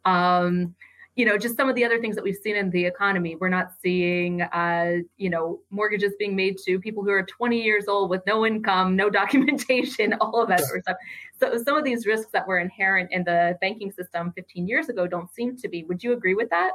Um, 0.04 0.74
you 1.18 1.24
know, 1.24 1.36
just 1.36 1.56
some 1.56 1.68
of 1.68 1.74
the 1.74 1.84
other 1.84 2.00
things 2.00 2.14
that 2.14 2.22
we've 2.22 2.36
seen 2.36 2.54
in 2.54 2.70
the 2.70 2.86
economy. 2.86 3.34
We're 3.34 3.48
not 3.48 3.72
seeing, 3.82 4.40
uh, 4.40 4.98
you 5.16 5.28
know, 5.28 5.58
mortgages 5.68 6.12
being 6.16 6.36
made 6.36 6.58
to 6.58 6.78
people 6.78 7.02
who 7.02 7.10
are 7.10 7.24
20 7.24 7.60
years 7.60 7.88
old 7.88 8.08
with 8.08 8.24
no 8.24 8.46
income, 8.46 8.94
no 8.94 9.10
documentation, 9.20 10.14
all 10.20 10.40
of 10.40 10.48
that 10.48 10.60
sort 10.60 10.78
of 10.78 10.82
stuff. 10.84 10.96
So 11.40 11.60
some 11.64 11.76
of 11.76 11.82
these 11.82 12.06
risks 12.06 12.30
that 12.34 12.46
were 12.46 12.60
inherent 12.60 13.10
in 13.10 13.24
the 13.24 13.58
banking 13.60 13.90
system 13.90 14.32
15 14.36 14.68
years 14.68 14.88
ago 14.88 15.08
don't 15.08 15.28
seem 15.34 15.56
to 15.56 15.68
be. 15.68 15.82
Would 15.82 16.04
you 16.04 16.12
agree 16.12 16.34
with 16.34 16.50
that? 16.50 16.70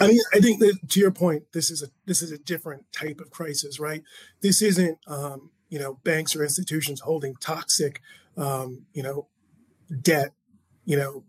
I 0.00 0.06
mean, 0.06 0.20
I 0.32 0.40
think 0.40 0.60
that 0.60 0.78
to 0.88 1.00
your 1.00 1.10
point, 1.10 1.42
this 1.52 1.70
is 1.70 1.82
a 1.82 1.88
this 2.06 2.22
is 2.22 2.32
a 2.32 2.38
different 2.38 2.90
type 2.90 3.20
of 3.20 3.30
crisis, 3.30 3.78
right? 3.78 4.02
This 4.40 4.62
isn't, 4.62 4.98
um, 5.06 5.50
you 5.68 5.78
know, 5.78 5.98
banks 6.04 6.34
or 6.34 6.42
institutions 6.42 7.00
holding 7.00 7.34
toxic, 7.36 8.00
um, 8.38 8.86
you 8.94 9.02
know, 9.02 9.28
debt, 10.02 10.32
you 10.86 10.96
know, 10.96 11.24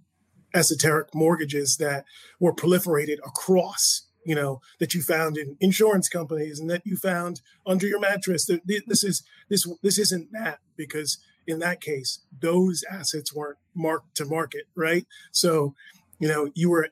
esoteric 0.53 1.13
mortgages 1.13 1.77
that 1.77 2.05
were 2.39 2.53
proliferated 2.53 3.17
across 3.25 4.03
you 4.25 4.35
know 4.35 4.61
that 4.79 4.93
you 4.93 5.01
found 5.01 5.37
in 5.37 5.57
insurance 5.59 6.09
companies 6.09 6.59
and 6.59 6.69
that 6.69 6.85
you 6.85 6.95
found 6.95 7.41
under 7.65 7.87
your 7.87 7.99
mattress. 7.99 8.49
This 8.65 9.03
is 9.03 9.23
this 9.49 9.67
this 9.81 9.97
isn't 9.97 10.31
that 10.31 10.59
because 10.75 11.17
in 11.47 11.59
that 11.59 11.81
case 11.81 12.19
those 12.39 12.83
assets 12.89 13.33
weren't 13.33 13.57
marked 13.73 14.15
to 14.15 14.25
market 14.25 14.65
right? 14.75 15.05
So 15.31 15.73
you 16.19 16.27
know 16.27 16.51
you 16.53 16.69
were 16.69 16.89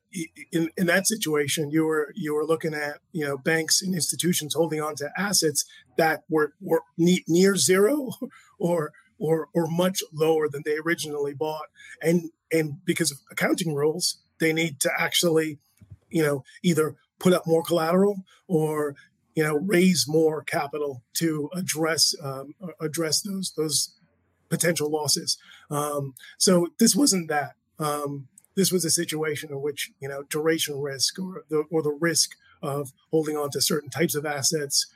in, 0.51 0.69
in 0.75 0.87
that 0.87 1.07
situation 1.07 1.69
you 1.69 1.85
were 1.85 2.11
you 2.15 2.33
were 2.33 2.45
looking 2.45 2.73
at 2.73 2.97
you 3.11 3.25
know 3.25 3.37
banks 3.37 3.81
and 3.81 3.93
institutions 3.93 4.55
holding 4.55 4.81
on 4.81 4.95
to 4.95 5.11
assets 5.17 5.65
that 5.97 6.23
were 6.29 6.53
were 6.59 6.81
near 6.97 7.55
zero 7.55 8.11
or 8.59 8.91
or 9.19 9.49
or 9.53 9.67
much 9.67 10.01
lower 10.13 10.47
than 10.49 10.63
they 10.65 10.77
originally 10.77 11.33
bought. 11.33 11.67
And 12.01 12.31
and 12.51 12.83
because 12.85 13.11
of 13.11 13.19
accounting 13.31 13.75
rules 13.75 14.17
they 14.39 14.53
need 14.53 14.79
to 14.79 14.91
actually 14.97 15.59
you 16.09 16.23
know 16.23 16.43
either 16.63 16.95
put 17.19 17.33
up 17.33 17.45
more 17.45 17.63
collateral 17.63 18.23
or 18.47 18.95
you 19.35 19.43
know 19.43 19.55
raise 19.55 20.05
more 20.07 20.43
capital 20.43 21.03
to 21.13 21.49
address 21.53 22.15
um, 22.23 22.55
address 22.79 23.21
those 23.21 23.53
those 23.55 23.93
potential 24.49 24.89
losses. 24.89 25.37
Um, 25.69 26.15
so 26.37 26.67
this 26.79 26.95
wasn't 26.95 27.29
that. 27.29 27.53
Um, 27.77 28.27
this 28.55 28.71
was 28.71 28.83
a 28.83 28.89
situation 28.89 29.51
in 29.51 29.61
which 29.61 29.91
you 29.99 30.09
know 30.09 30.23
duration 30.23 30.81
risk 30.81 31.19
or 31.19 31.43
the 31.49 31.63
or 31.71 31.83
the 31.83 31.97
risk 31.99 32.31
of 32.61 32.91
holding 33.11 33.37
on 33.37 33.49
to 33.51 33.61
certain 33.61 33.89
types 33.89 34.15
of 34.15 34.25
assets 34.25 34.87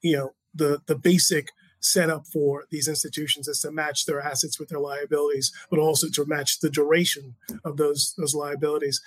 you 0.00 0.16
know 0.16 0.32
the 0.54 0.80
the 0.86 0.96
basic 0.96 1.52
setup 1.80 2.26
for 2.26 2.64
these 2.70 2.88
institutions 2.88 3.48
is 3.48 3.60
to 3.60 3.70
match 3.70 4.06
their 4.06 4.20
assets 4.20 4.58
with 4.58 4.68
their 4.68 4.80
liabilities, 4.80 5.52
but 5.70 5.78
also 5.78 6.08
to 6.08 6.24
match 6.26 6.60
the 6.60 6.70
duration 6.70 7.36
of 7.64 7.76
those 7.76 8.14
those 8.18 8.34
liabilities. 8.34 9.00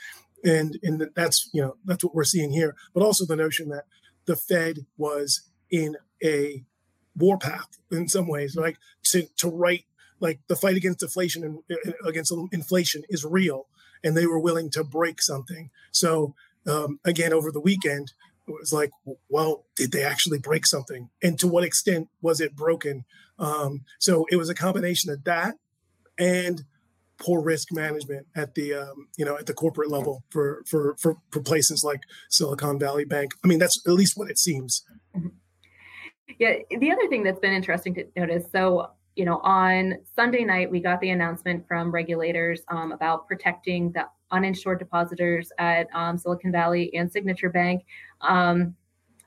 And 0.43 0.79
and 0.83 1.09
that's 1.15 1.49
you 1.53 1.61
know 1.61 1.75
that's 1.85 2.03
what 2.03 2.15
we're 2.15 2.23
seeing 2.23 2.51
here. 2.51 2.75
But 2.93 3.03
also 3.03 3.25
the 3.25 3.35
notion 3.35 3.69
that 3.69 3.85
the 4.25 4.35
Fed 4.35 4.85
was 4.97 5.41
in 5.69 5.97
a 6.23 6.63
warpath 7.15 7.79
in 7.91 8.07
some 8.07 8.27
ways, 8.27 8.55
like 8.55 8.77
to 9.03 9.27
to 9.37 9.49
write 9.49 9.85
like 10.19 10.39
the 10.47 10.55
fight 10.55 10.77
against 10.77 11.03
inflation 11.03 11.43
and 11.43 11.95
against 12.05 12.33
inflation 12.51 13.03
is 13.09 13.25
real, 13.25 13.67
and 14.03 14.15
they 14.15 14.25
were 14.25 14.39
willing 14.39 14.69
to 14.71 14.83
break 14.83 15.21
something. 15.21 15.69
So 15.91 16.35
um, 16.67 16.99
again, 17.03 17.33
over 17.33 17.51
the 17.51 17.59
weekend, 17.59 18.13
it 18.55 18.59
was 18.59 18.73
like, 18.73 18.91
well, 19.29 19.65
did 19.75 19.91
they 19.91 20.03
actually 20.03 20.39
break 20.39 20.65
something? 20.65 21.09
And 21.21 21.37
to 21.39 21.47
what 21.47 21.63
extent 21.63 22.09
was 22.21 22.39
it 22.39 22.55
broken? 22.55 23.05
Um, 23.39 23.81
so 23.99 24.25
it 24.29 24.35
was 24.35 24.49
a 24.49 24.55
combination 24.55 25.11
of 25.11 25.23
that 25.23 25.55
and 26.17 26.63
poor 27.21 27.41
risk 27.41 27.71
management 27.71 28.25
at 28.35 28.55
the 28.55 28.73
um, 28.73 29.07
you 29.17 29.23
know 29.23 29.37
at 29.37 29.45
the 29.45 29.53
corporate 29.53 29.91
level 29.91 30.23
for, 30.29 30.63
for 30.67 30.95
for 30.99 31.17
for 31.29 31.41
places 31.41 31.83
like 31.83 32.01
Silicon 32.29 32.79
Valley 32.79 33.05
Bank. 33.05 33.31
I 33.43 33.47
mean, 33.47 33.59
that's 33.59 33.81
at 33.85 33.93
least 33.93 34.17
what 34.17 34.29
it 34.29 34.37
seems. 34.37 34.83
Yeah. 36.39 36.55
The 36.69 36.91
other 36.91 37.07
thing 37.09 37.23
that's 37.23 37.39
been 37.39 37.53
interesting 37.53 37.93
to 37.95 38.07
notice. 38.15 38.45
So 38.51 38.91
you 39.15 39.25
know, 39.25 39.39
on 39.43 39.97
Sunday 40.15 40.45
night, 40.45 40.71
we 40.71 40.79
got 40.79 41.01
the 41.01 41.09
announcement 41.09 41.67
from 41.67 41.91
regulators 41.91 42.61
um, 42.69 42.91
about 42.91 43.27
protecting 43.27 43.91
the 43.91 44.05
uninsured 44.31 44.79
depositors 44.79 45.51
at 45.57 45.87
um, 45.93 46.17
Silicon 46.17 46.51
Valley 46.51 46.93
and 46.95 47.11
Signature 47.11 47.49
Bank, 47.49 47.85
um, 48.21 48.75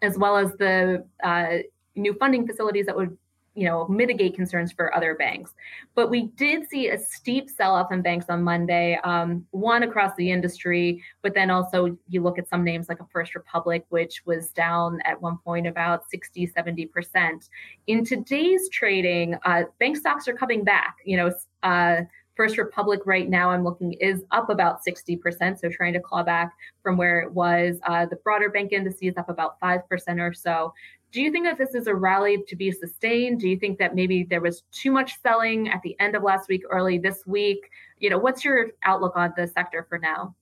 as 0.03 0.19
well 0.19 0.37
as 0.37 0.53
the 0.55 1.05
uh, 1.23 1.59
new 1.97 2.15
funding 2.15 2.47
facilities 2.47 2.87
that 2.87 2.97
would 2.97 3.17
you 3.55 3.67
know 3.67 3.87
mitigate 3.89 4.35
concerns 4.35 4.73
for 4.73 4.95
other 4.95 5.15
banks. 5.15 5.53
But 5.95 6.11
we 6.11 6.27
did 6.37 6.69
see 6.69 6.89
a 6.89 6.99
steep 6.99 7.49
sell-off 7.49 7.93
in 7.93 8.03
banks 8.03 8.27
on 8.29 8.43
monday 8.43 8.99
um, 9.05 9.47
one 9.53 9.85
across 9.85 10.15
the 10.17 10.31
industry 10.31 11.03
but 11.23 11.35
then 11.35 11.51
also 11.51 11.97
you 12.09 12.23
look 12.23 12.39
at 12.39 12.49
some 12.49 12.65
names 12.65 12.89
like 12.89 13.01
a 13.01 13.07
first 13.13 13.35
republic 13.35 13.85
which 13.91 14.23
was 14.27 14.51
down 14.51 14.99
at 15.05 15.21
one 15.21 15.39
point 15.39 15.67
about 15.67 16.09
60 16.11 16.49
70% 16.49 17.49
in 17.87 18.05
today's 18.05 18.69
trading 18.71 19.37
uh, 19.45 19.63
bank 19.79 19.97
stocks 19.97 20.27
are 20.27 20.35
coming 20.35 20.65
back 20.65 20.97
you 21.05 21.17
know 21.17 21.33
uh, 21.63 22.03
First 22.37 22.59
Republic 22.59 23.01
right 23.05 23.29
now, 23.29 23.51
I'm 23.51 23.63
looking 23.63 23.93
is 23.95 24.25
up 24.33 24.51
about 24.51 24.81
60%. 24.85 25.59
So 25.61 25.69
trying 25.69 25.93
to 25.93 26.01
claw 26.01 26.25
back 26.25 26.53
from 26.83 26.97
where 26.97 27.21
it 27.21 27.33
was. 27.33 27.79
Uh, 27.85 28.07
the 28.07 28.17
broader 28.17 28.51
bank 28.51 28.73
indices 28.73 29.15
up 29.17 29.29
about 29.29 29.61
5% 29.61 29.83
or 30.19 30.35
so. 30.35 30.75
Do 31.13 31.23
you 31.23 31.31
think 31.31 31.45
that 31.45 31.59
this 31.59 31.77
is 31.77 31.87
a 31.87 31.95
rally 31.95 32.43
to 32.49 32.57
be 32.57 32.73
sustained? 32.73 33.39
Do 33.39 33.49
you 33.49 33.57
think 33.57 33.79
that 33.79 33.95
maybe 33.95 34.25
there 34.25 34.41
was 34.41 34.65
too 34.73 34.91
much 34.91 35.21
selling 35.23 35.69
at 35.69 35.81
the 35.83 35.97
end 36.01 36.17
of 36.17 36.25
last 36.25 36.49
week, 36.49 36.63
early 36.69 36.99
this 36.99 37.25
week? 37.25 37.71
You 37.99 38.11
know, 38.11 38.19
what's 38.19 38.45
your 38.45 38.71
outlook 38.83 39.13
on 39.15 39.33
the 39.37 39.47
sector 39.47 39.87
for 39.89 39.99
now? 39.99 40.35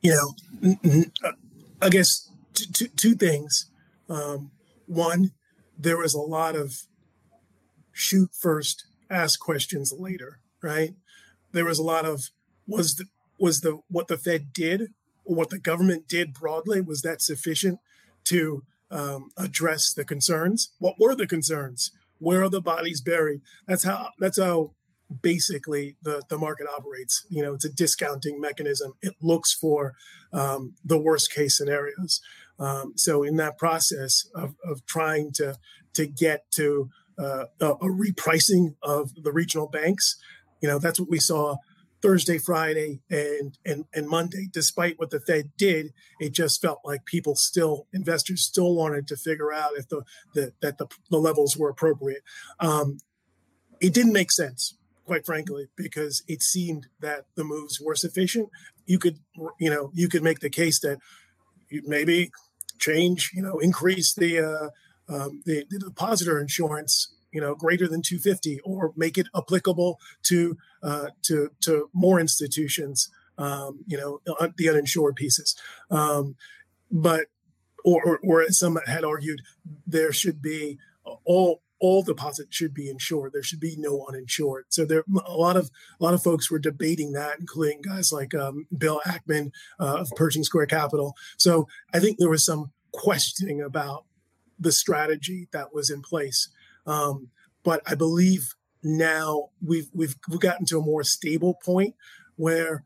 You 0.00 0.34
know, 0.62 1.04
I 1.82 1.88
guess 1.88 2.30
two, 2.52 2.86
two 2.86 3.14
things. 3.14 3.66
Um, 4.08 4.52
one, 4.86 5.32
there 5.76 5.96
was 5.96 6.14
a 6.14 6.20
lot 6.20 6.54
of 6.54 6.82
shoot 7.90 8.30
first, 8.32 8.84
ask 9.10 9.40
questions 9.40 9.92
later 9.92 10.38
right? 10.64 10.94
There 11.52 11.66
was 11.66 11.78
a 11.78 11.84
lot 11.84 12.04
of 12.04 12.30
was 12.66 12.96
the 12.96 13.04
was 13.38 13.60
the 13.60 13.80
what 13.88 14.08
the 14.08 14.16
Fed 14.16 14.52
did 14.52 14.92
or 15.24 15.36
what 15.36 15.50
the 15.50 15.58
government 15.58 16.08
did 16.08 16.32
broadly 16.32 16.80
was 16.80 17.02
that 17.02 17.22
sufficient 17.22 17.78
to 18.24 18.64
um, 18.90 19.30
address 19.36 19.92
the 19.92 20.04
concerns? 20.04 20.72
What 20.78 20.96
were 20.98 21.14
the 21.14 21.26
concerns? 21.26 21.92
Where 22.18 22.42
are 22.42 22.48
the 22.48 22.62
bodies 22.62 23.00
buried? 23.00 23.42
That's 23.66 23.84
how 23.84 24.10
that's 24.18 24.38
how 24.38 24.72
basically 25.22 25.96
the, 26.02 26.22
the 26.28 26.38
market 26.38 26.66
operates. 26.66 27.26
You 27.28 27.42
know, 27.42 27.54
it's 27.54 27.64
a 27.64 27.72
discounting 27.72 28.40
mechanism. 28.40 28.94
It 29.02 29.14
looks 29.20 29.52
for 29.52 29.94
um, 30.32 30.74
the 30.84 30.98
worst 30.98 31.32
case 31.32 31.56
scenarios. 31.56 32.20
Um, 32.58 32.94
so 32.96 33.22
in 33.22 33.36
that 33.36 33.58
process 33.58 34.26
of, 34.34 34.54
of 34.64 34.86
trying 34.86 35.32
to 35.32 35.56
to 35.94 36.06
get 36.06 36.50
to 36.52 36.90
uh, 37.18 37.44
a, 37.60 37.70
a 37.70 37.88
repricing 37.88 38.74
of 38.82 39.12
the 39.22 39.32
regional 39.32 39.68
banks, 39.68 40.16
you 40.64 40.70
know, 40.70 40.78
that's 40.78 40.98
what 40.98 41.10
we 41.10 41.18
saw 41.18 41.56
Thursday, 42.00 42.38
Friday, 42.38 43.02
and 43.10 43.58
and 43.66 43.84
and 43.92 44.08
Monday. 44.08 44.48
Despite 44.50 44.98
what 44.98 45.10
the 45.10 45.20
Fed 45.20 45.50
did, 45.58 45.92
it 46.18 46.32
just 46.32 46.62
felt 46.62 46.80
like 46.86 47.04
people 47.04 47.36
still, 47.36 47.86
investors 47.92 48.40
still 48.40 48.74
wanted 48.74 49.06
to 49.08 49.16
figure 49.18 49.52
out 49.52 49.72
if 49.76 49.90
the, 49.90 50.04
the 50.32 50.54
that 50.62 50.78
the, 50.78 50.86
the 51.10 51.18
levels 51.18 51.54
were 51.54 51.68
appropriate. 51.68 52.22
Um, 52.60 52.96
it 53.78 53.92
didn't 53.92 54.14
make 54.14 54.32
sense, 54.32 54.78
quite 55.04 55.26
frankly, 55.26 55.68
because 55.76 56.22
it 56.28 56.42
seemed 56.42 56.86
that 57.00 57.26
the 57.34 57.44
moves 57.44 57.78
were 57.78 57.94
sufficient. 57.94 58.48
You 58.86 58.98
could, 58.98 59.18
you 59.60 59.68
know, 59.68 59.90
you 59.92 60.08
could 60.08 60.22
make 60.22 60.40
the 60.40 60.48
case 60.48 60.80
that 60.80 60.96
maybe 61.70 62.30
change, 62.78 63.32
you 63.34 63.42
know, 63.42 63.58
increase 63.58 64.14
the 64.14 64.38
uh, 64.40 65.14
um, 65.14 65.42
the, 65.44 65.66
the 65.68 65.78
depositor 65.78 66.40
insurance 66.40 67.13
you 67.34 67.40
know 67.40 67.54
greater 67.54 67.86
than 67.86 68.00
250 68.00 68.60
or 68.60 68.92
make 68.96 69.18
it 69.18 69.26
applicable 69.36 69.98
to 70.22 70.56
uh, 70.82 71.08
to 71.22 71.50
to 71.60 71.90
more 71.92 72.18
institutions 72.20 73.10
um, 73.36 73.80
you 73.86 73.98
know 73.98 74.20
the 74.56 74.68
uninsured 74.68 75.16
pieces 75.16 75.54
um, 75.90 76.36
but 76.90 77.26
or, 77.84 78.02
or, 78.02 78.20
or 78.24 78.42
as 78.42 78.58
some 78.58 78.78
had 78.86 79.04
argued 79.04 79.42
there 79.86 80.12
should 80.12 80.40
be 80.40 80.78
all 81.24 81.60
all 81.80 82.02
deposits 82.02 82.56
should 82.56 82.72
be 82.72 82.88
insured. 82.88 83.34
There 83.34 83.42
should 83.42 83.60
be 83.60 83.76
no 83.76 84.06
uninsured. 84.08 84.64
So 84.70 84.86
there, 84.86 85.04
a 85.26 85.36
lot 85.36 85.56
of 85.56 85.70
a 86.00 86.04
lot 86.04 86.14
of 86.14 86.22
folks 86.22 86.50
were 86.50 86.58
debating 86.58 87.12
that, 87.12 87.38
including 87.38 87.82
guys 87.82 88.10
like 88.10 88.34
um, 88.34 88.66
Bill 88.76 89.02
Ackman 89.06 89.50
uh, 89.78 89.98
of 89.98 90.10
Pershing 90.16 90.44
Square 90.44 90.66
Capital. 90.66 91.14
So 91.36 91.68
I 91.92 92.00
think 92.00 92.16
there 92.16 92.30
was 92.30 92.46
some 92.46 92.72
questioning 92.92 93.60
about 93.60 94.06
the 94.58 94.72
strategy 94.72 95.48
that 95.52 95.74
was 95.74 95.90
in 95.90 96.00
place. 96.00 96.48
Um, 96.86 97.28
but 97.62 97.82
I 97.86 97.94
believe 97.94 98.54
now 98.82 99.48
we've 99.64 99.88
we've 99.94 100.16
we've 100.28 100.40
gotten 100.40 100.66
to 100.66 100.78
a 100.78 100.82
more 100.82 101.02
stable 101.02 101.54
point 101.64 101.94
where 102.36 102.84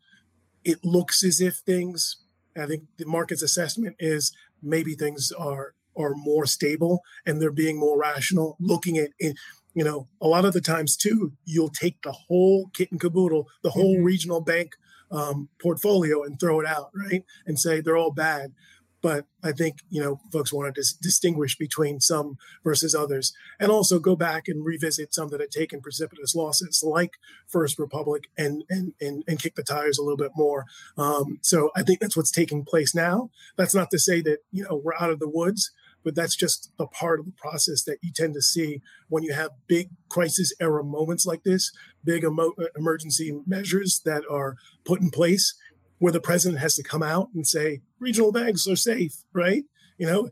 it 0.64 0.85
looks 0.85 1.25
as 1.25 1.40
if 1.40 1.57
things. 1.57 2.17
I 2.57 2.67
think 2.67 2.85
the 2.97 3.07
market's 3.07 3.43
assessment 3.43 3.97
is 3.99 4.33
maybe 4.62 4.95
things 4.95 5.33
are 5.33 5.75
are 5.97 6.14
more 6.14 6.47
stable 6.47 7.02
and 7.26 7.43
they're 7.43 7.50
being 7.50 7.78
more 7.78 7.99
rational, 7.99 8.57
looking 8.61 8.97
at 8.99 9.11
it. 9.19 9.37
You 9.75 9.85
know, 9.85 10.09
a 10.21 10.28
lot 10.28 10.45
of 10.45 10.52
the 10.52 10.61
times 10.61 10.97
too, 10.97 11.33
you'll 11.45 11.69
take 11.69 12.02
the 12.02 12.12
whole 12.12 12.71
kit 12.73 12.90
and 12.90 13.00
caboodle, 13.00 13.49
the 13.62 13.71
whole 13.71 13.97
mm-hmm. 13.97 14.05
regional 14.05 14.40
bank 14.40 14.73
um, 15.11 15.49
portfolio 15.61 16.23
and 16.23 16.38
throw 16.38 16.61
it 16.61 16.67
out, 16.67 16.90
right? 16.95 17.25
And 17.47 17.59
say 17.59 17.81
they're 17.81 17.97
all 17.97 18.12
bad. 18.12 18.52
But 19.00 19.26
I 19.43 19.52
think 19.52 19.78
you 19.88 20.00
know 20.00 20.21
folks 20.33 20.52
want 20.52 20.75
to 20.75 20.81
dis- 20.81 20.93
distinguish 20.93 21.57
between 21.57 22.00
some 22.00 22.37
versus 22.64 22.95
others, 22.95 23.33
and 23.61 23.71
also 23.71 23.99
go 23.99 24.17
back 24.17 24.49
and 24.49 24.64
revisit 24.64 25.14
some 25.14 25.28
that 25.28 25.40
had 25.40 25.50
taken 25.50 25.81
precipitous 25.81 26.35
losses, 26.35 26.83
like 26.83 27.12
First 27.47 27.78
Republic, 27.78 28.25
and 28.37 28.64
and 28.69 28.95
and, 29.00 29.25
and 29.28 29.40
kick 29.40 29.55
the 29.55 29.62
tires 29.62 29.99
a 29.99 30.02
little 30.02 30.17
bit 30.17 30.33
more. 30.37 30.67
Um, 30.97 31.38
so 31.43 31.71
I 31.76 31.83
think 31.83 32.00
that's 32.00 32.17
what's 32.17 32.31
taking 32.31 32.64
place 32.64 32.95
now. 32.95 33.31
That's 33.57 33.75
not 33.75 33.90
to 33.90 33.99
say 33.99 34.21
that 34.23 34.38
you 34.50 34.64
know 34.64 34.81
we're 34.83 34.97
out 34.99 35.11
of 35.11 35.21
the 35.21 35.28
woods, 35.28 35.71
but 36.05 36.14
that's 36.14 36.37
just 36.37 36.73
a 36.78 36.87
part 36.87 37.21
of 37.21 37.26
the 37.26 37.33
process 37.33 37.83
that 37.85 37.99
you 38.02 38.12
tend 38.12 38.35
to 38.35 38.43
see 38.43 38.81
when 39.09 39.23
you 39.23 39.33
have 39.33 39.50
big 39.67 39.90
crisis 40.09 40.52
era 40.61 40.83
moments 40.83 41.26
like 41.26 41.45
this, 41.45 41.73
big 42.05 42.25
emo- 42.25 42.55
emergency 42.76 43.40
measures 43.47 44.00
that 44.05 44.23
are 44.31 44.57
put 44.85 45.00
in 45.00 45.11
place 45.11 45.55
where 45.99 46.12
the 46.12 46.21
president 46.21 46.61
has 46.61 46.76
to 46.76 46.83
come 46.83 47.02
out 47.02 47.28
and 47.35 47.47
say 47.47 47.81
regional 47.99 48.33
banks 48.33 48.67
are 48.67 48.76
safe, 48.76 49.25
right? 49.33 49.64
You 49.97 50.07
know, 50.07 50.31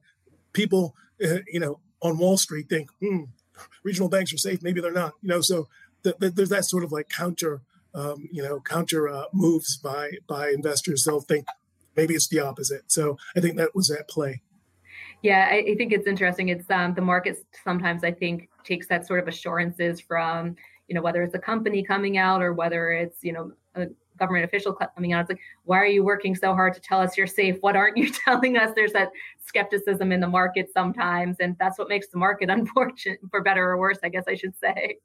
people, 0.52 0.94
uh, 1.24 1.38
you 1.46 1.60
know, 1.60 1.80
on 2.02 2.18
Wall 2.18 2.36
Street 2.36 2.68
think, 2.68 2.90
hmm, 3.00 3.24
regional 3.82 4.08
banks 4.08 4.32
are 4.32 4.38
safe. 4.38 4.62
Maybe 4.62 4.80
they're 4.80 4.92
not. 4.92 5.14
You 5.22 5.28
know, 5.28 5.40
so 5.40 5.68
th- 6.02 6.16
th- 6.18 6.34
there's 6.34 6.50
that 6.50 6.64
sort 6.64 6.84
of 6.84 6.92
like 6.92 7.08
counter, 7.08 7.62
um, 7.94 8.28
you 8.30 8.42
know, 8.42 8.60
counter 8.60 9.08
uh, 9.08 9.24
moves 9.32 9.76
by 9.76 10.12
by 10.26 10.50
investors. 10.50 11.04
They'll 11.04 11.20
think 11.20 11.46
maybe 11.96 12.14
it's 12.14 12.28
the 12.28 12.40
opposite. 12.40 12.84
So 12.86 13.18
I 13.36 13.40
think 13.40 13.56
that 13.56 13.74
was 13.74 13.90
at 13.90 14.08
play. 14.08 14.42
Yeah, 15.22 15.48
I, 15.50 15.64
I 15.72 15.74
think 15.76 15.92
it's 15.92 16.06
interesting. 16.06 16.48
It's 16.48 16.70
um, 16.70 16.94
the 16.94 17.00
market 17.00 17.44
sometimes 17.64 18.04
I 18.04 18.12
think 18.12 18.48
takes 18.64 18.86
that 18.88 19.06
sort 19.06 19.20
of 19.20 19.28
assurances 19.28 20.00
from 20.00 20.56
you 20.88 20.94
know 20.94 21.02
whether 21.02 21.22
it's 21.22 21.34
a 21.34 21.38
company 21.38 21.82
coming 21.82 22.18
out 22.18 22.42
or 22.42 22.52
whether 22.52 22.92
it's 22.92 23.24
you 23.24 23.32
know 23.32 23.52
a 23.74 23.86
government 24.18 24.44
official 24.44 24.72
coming 24.72 25.12
out. 25.12 25.22
It's 25.22 25.30
like, 25.30 25.40
why 25.64 25.78
are 25.78 25.86
you 25.86 26.04
working 26.04 26.34
so 26.34 26.54
hard 26.54 26.74
to 26.74 26.80
tell 26.80 27.00
us 27.00 27.16
you're 27.16 27.26
safe? 27.26 27.56
What 27.60 27.76
aren't 27.76 27.96
you 27.96 28.10
telling 28.24 28.56
us? 28.56 28.72
There's 28.74 28.92
that 28.92 29.10
skepticism 29.44 30.12
in 30.12 30.20
the 30.20 30.28
market 30.28 30.70
sometimes, 30.72 31.36
and 31.40 31.56
that's 31.58 31.78
what 31.78 31.88
makes 31.88 32.08
the 32.08 32.18
market 32.18 32.50
unfortunate, 32.50 33.20
for 33.30 33.42
better 33.42 33.70
or 33.70 33.78
worse, 33.78 33.98
I 34.02 34.08
guess 34.08 34.24
I 34.28 34.34
should 34.34 34.56
say. 34.58 34.98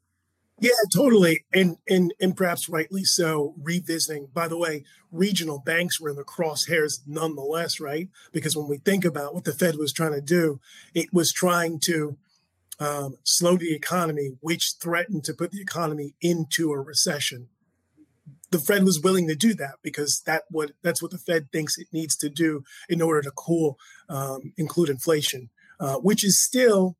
Yeah, 0.60 0.70
totally, 0.94 1.44
and 1.52 1.76
and 1.88 2.14
and 2.20 2.36
perhaps 2.36 2.68
rightly 2.68 3.02
so. 3.02 3.54
Revisiting, 3.60 4.28
by 4.32 4.46
the 4.46 4.56
way, 4.56 4.84
regional 5.10 5.58
banks 5.58 6.00
were 6.00 6.10
in 6.10 6.16
the 6.16 6.22
crosshairs 6.22 7.00
nonetheless, 7.04 7.80
right? 7.80 8.08
Because 8.32 8.56
when 8.56 8.68
we 8.68 8.78
think 8.78 9.04
about 9.04 9.34
what 9.34 9.42
the 9.42 9.54
Fed 9.54 9.76
was 9.76 9.92
trying 9.92 10.12
to 10.12 10.20
do, 10.20 10.60
it 10.94 11.12
was 11.12 11.32
trying 11.32 11.80
to 11.80 12.16
um, 12.78 13.16
slow 13.24 13.56
the 13.56 13.74
economy, 13.74 14.36
which 14.40 14.74
threatened 14.80 15.24
to 15.24 15.34
put 15.34 15.50
the 15.50 15.60
economy 15.60 16.14
into 16.20 16.72
a 16.72 16.80
recession 16.80 17.48
the 18.52 18.58
Fed 18.58 18.84
was 18.84 19.00
willing 19.00 19.26
to 19.28 19.34
do 19.34 19.54
that 19.54 19.76
because 19.82 20.22
that 20.26 20.44
what 20.50 20.72
that's 20.82 21.02
what 21.02 21.10
the 21.10 21.18
Fed 21.18 21.50
thinks 21.50 21.78
it 21.78 21.88
needs 21.92 22.16
to 22.16 22.28
do 22.28 22.62
in 22.88 23.02
order 23.02 23.22
to 23.22 23.30
cool, 23.32 23.78
um, 24.08 24.52
include 24.56 24.90
inflation, 24.90 25.50
uh, 25.80 25.96
which 25.96 26.22
is 26.22 26.42
still 26.42 26.96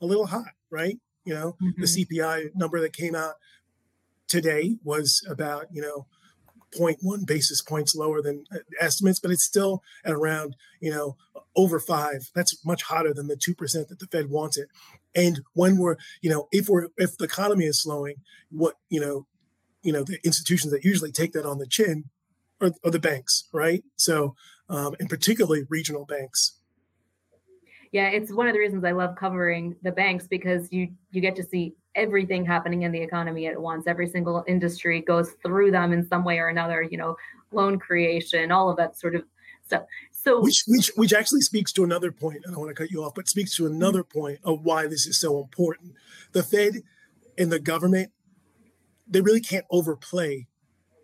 a 0.00 0.06
little 0.06 0.26
hot, 0.26 0.52
right? 0.70 0.98
You 1.24 1.34
know, 1.34 1.56
mm-hmm. 1.62 1.80
the 1.80 1.86
CPI 1.86 2.50
number 2.54 2.80
that 2.80 2.92
came 2.92 3.14
out 3.14 3.34
today 4.28 4.76
was 4.84 5.26
about 5.28 5.66
you 5.72 5.82
know 5.82 6.06
0.1 6.78 7.26
basis 7.26 7.62
points 7.62 7.94
lower 7.94 8.22
than 8.22 8.44
uh, 8.52 8.58
estimates, 8.80 9.18
but 9.18 9.30
it's 9.30 9.44
still 9.44 9.82
at 10.04 10.12
around, 10.12 10.56
you 10.80 10.90
know, 10.90 11.16
over 11.54 11.80
five. 11.80 12.30
That's 12.34 12.64
much 12.64 12.82
hotter 12.84 13.14
than 13.14 13.28
the 13.28 13.36
2% 13.36 13.88
that 13.88 13.98
the 13.98 14.06
Fed 14.06 14.30
wants 14.30 14.58
it. 14.58 14.68
And 15.14 15.40
when 15.54 15.78
we're, 15.78 15.96
you 16.20 16.28
know, 16.28 16.48
if 16.52 16.68
we're, 16.68 16.88
if 16.96 17.16
the 17.16 17.24
economy 17.24 17.64
is 17.64 17.82
slowing, 17.82 18.16
what, 18.50 18.74
you 18.90 19.00
know, 19.00 19.26
you 19.86 19.92
know 19.92 20.02
the 20.02 20.18
institutions 20.24 20.72
that 20.72 20.84
usually 20.84 21.12
take 21.12 21.32
that 21.32 21.46
on 21.46 21.58
the 21.58 21.66
chin 21.66 22.10
are, 22.60 22.72
are 22.84 22.90
the 22.90 22.98
banks 22.98 23.44
right? 23.52 23.84
So 23.96 24.34
um, 24.68 24.96
and 24.98 25.08
particularly 25.08 25.62
regional 25.68 26.04
banks. 26.04 26.58
Yeah 27.92 28.08
it's 28.08 28.32
one 28.32 28.48
of 28.48 28.52
the 28.52 28.58
reasons 28.58 28.84
i 28.84 28.90
love 28.90 29.14
covering 29.14 29.76
the 29.82 29.92
banks 29.92 30.26
because 30.26 30.70
you 30.72 30.88
you 31.12 31.20
get 31.20 31.36
to 31.36 31.44
see 31.44 31.74
everything 31.94 32.44
happening 32.44 32.82
in 32.82 32.92
the 32.92 33.00
economy 33.00 33.46
at 33.46 33.58
once. 33.58 33.86
Every 33.86 34.06
single 34.06 34.44
industry 34.46 35.00
goes 35.00 35.30
through 35.42 35.70
them 35.70 35.92
in 35.92 36.06
some 36.06 36.24
way 36.24 36.38
or 36.38 36.48
another 36.48 36.82
you 36.82 36.98
know 36.98 37.16
loan 37.52 37.78
creation 37.78 38.50
all 38.50 38.68
of 38.68 38.76
that 38.76 38.98
sort 38.98 39.14
of 39.14 39.22
stuff. 39.64 39.84
So 40.10 40.40
which 40.40 40.64
which 40.66 40.90
which 40.96 41.12
actually 41.12 41.42
speaks 41.42 41.72
to 41.74 41.84
another 41.84 42.10
point 42.10 42.42
i 42.44 42.50
don't 42.50 42.58
want 42.58 42.70
to 42.70 42.82
cut 42.82 42.90
you 42.90 43.04
off 43.04 43.14
but 43.14 43.28
speaks 43.28 43.54
to 43.56 43.66
another 43.66 44.02
point 44.02 44.40
of 44.42 44.64
why 44.64 44.88
this 44.88 45.06
is 45.06 45.16
so 45.18 45.40
important. 45.40 45.92
The 46.32 46.42
fed 46.42 46.82
and 47.38 47.52
the 47.52 47.60
government 47.60 48.10
they 49.06 49.20
really 49.20 49.40
can't 49.40 49.64
overplay 49.70 50.46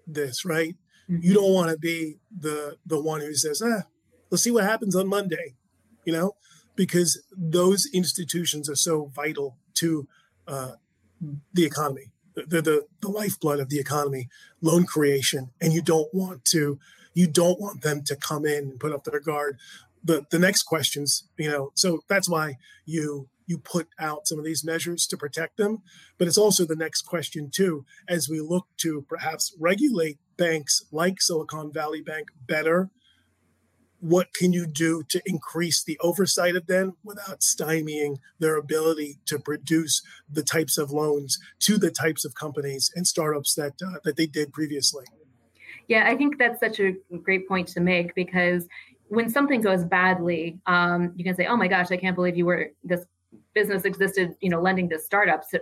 this, 0.06 0.44
right? 0.44 0.76
Mm-hmm. 1.10 1.22
You 1.22 1.34
don't 1.34 1.52
want 1.52 1.70
to 1.70 1.78
be 1.78 2.18
the 2.36 2.76
the 2.86 3.00
one 3.00 3.20
who 3.20 3.34
says, 3.34 3.62
"Ah, 3.64 3.82
let's 4.30 4.42
see 4.42 4.50
what 4.50 4.64
happens 4.64 4.94
on 4.96 5.08
Monday," 5.08 5.54
you 6.04 6.12
know, 6.12 6.36
because 6.76 7.22
those 7.36 7.88
institutions 7.92 8.68
are 8.68 8.76
so 8.76 9.06
vital 9.14 9.56
to 9.74 10.06
uh, 10.46 10.72
the 11.52 11.64
economy. 11.64 12.12
They're 12.34 12.62
the 12.62 12.86
the 13.00 13.08
lifeblood 13.08 13.60
of 13.60 13.68
the 13.68 13.78
economy, 13.78 14.28
loan 14.60 14.86
creation, 14.86 15.50
and 15.60 15.72
you 15.72 15.82
don't 15.82 16.12
want 16.14 16.44
to 16.46 16.78
you 17.14 17.26
don't 17.26 17.60
want 17.60 17.82
them 17.82 18.02
to 18.04 18.16
come 18.16 18.46
in 18.46 18.64
and 18.64 18.80
put 18.80 18.92
up 18.92 19.04
their 19.04 19.20
guard. 19.20 19.58
The 20.02 20.26
the 20.30 20.38
next 20.38 20.64
questions, 20.64 21.24
you 21.36 21.50
know, 21.50 21.72
so 21.74 22.00
that's 22.08 22.28
why 22.28 22.56
you 22.86 23.28
you 23.46 23.59
put 23.59 23.88
out 23.98 24.26
some 24.26 24.38
of 24.38 24.44
these 24.44 24.64
measures 24.64 25.07
to 25.09 25.16
protect 25.16 25.57
them. 25.57 25.83
But 26.18 26.28
it's 26.28 26.38
also 26.38 26.64
the 26.64 26.76
next 26.76 27.02
question, 27.02 27.50
too, 27.50 27.85
as 28.09 28.28
we 28.28 28.40
look 28.40 28.66
to 28.78 29.05
perhaps 29.09 29.55
regulate 29.59 30.18
banks 30.37 30.85
like 30.90 31.20
Silicon 31.20 31.72
Valley 31.72 32.00
Bank 32.00 32.28
better. 32.46 32.90
What 34.00 34.35
can 34.35 34.52
you 34.52 34.66
do 34.66 35.05
to 35.11 35.22
increase 35.26 35.85
the 35.85 35.96
oversight 36.00 36.57
of 36.57 36.66
them 36.66 36.96
without 37.05 37.40
stymieing 37.40 38.16
their 38.40 38.57
ability 38.57 39.20
to 39.26 39.38
produce 39.38 40.02
the 40.28 40.42
types 40.42 40.76
of 40.76 40.90
loans 40.90 41.38
to 41.61 41.78
the 41.78 41.92
types 41.92 42.24
of 42.24 42.35
companies 42.35 42.90
and 42.96 43.07
startups 43.07 43.55
that 43.55 43.74
uh, 43.81 44.00
that 44.02 44.16
they 44.16 44.26
did 44.26 44.52
previously? 44.52 45.05
Yeah, 45.87 46.09
I 46.09 46.16
think 46.16 46.38
that's 46.38 46.59
such 46.59 46.81
a 46.81 46.94
great 47.22 47.46
point 47.46 47.68
to 47.68 47.81
make 47.81 48.14
because 48.16 48.66
when 49.09 49.28
something 49.28 49.61
goes 49.61 49.85
badly, 49.85 50.59
um, 50.66 51.12
you 51.14 51.22
can 51.22 51.37
say, 51.37 51.46
"Oh 51.46 51.57
my 51.57 51.68
gosh, 51.68 51.92
I 51.92 51.96
can't 51.96 52.16
believe 52.16 52.37
you 52.37 52.46
were 52.46 52.70
this 52.83 53.05
business 53.54 53.84
existed, 53.84 54.34
you 54.40 54.50
know, 54.50 54.60
lending 54.60 54.88
to 54.90 54.98
startups. 54.98 55.54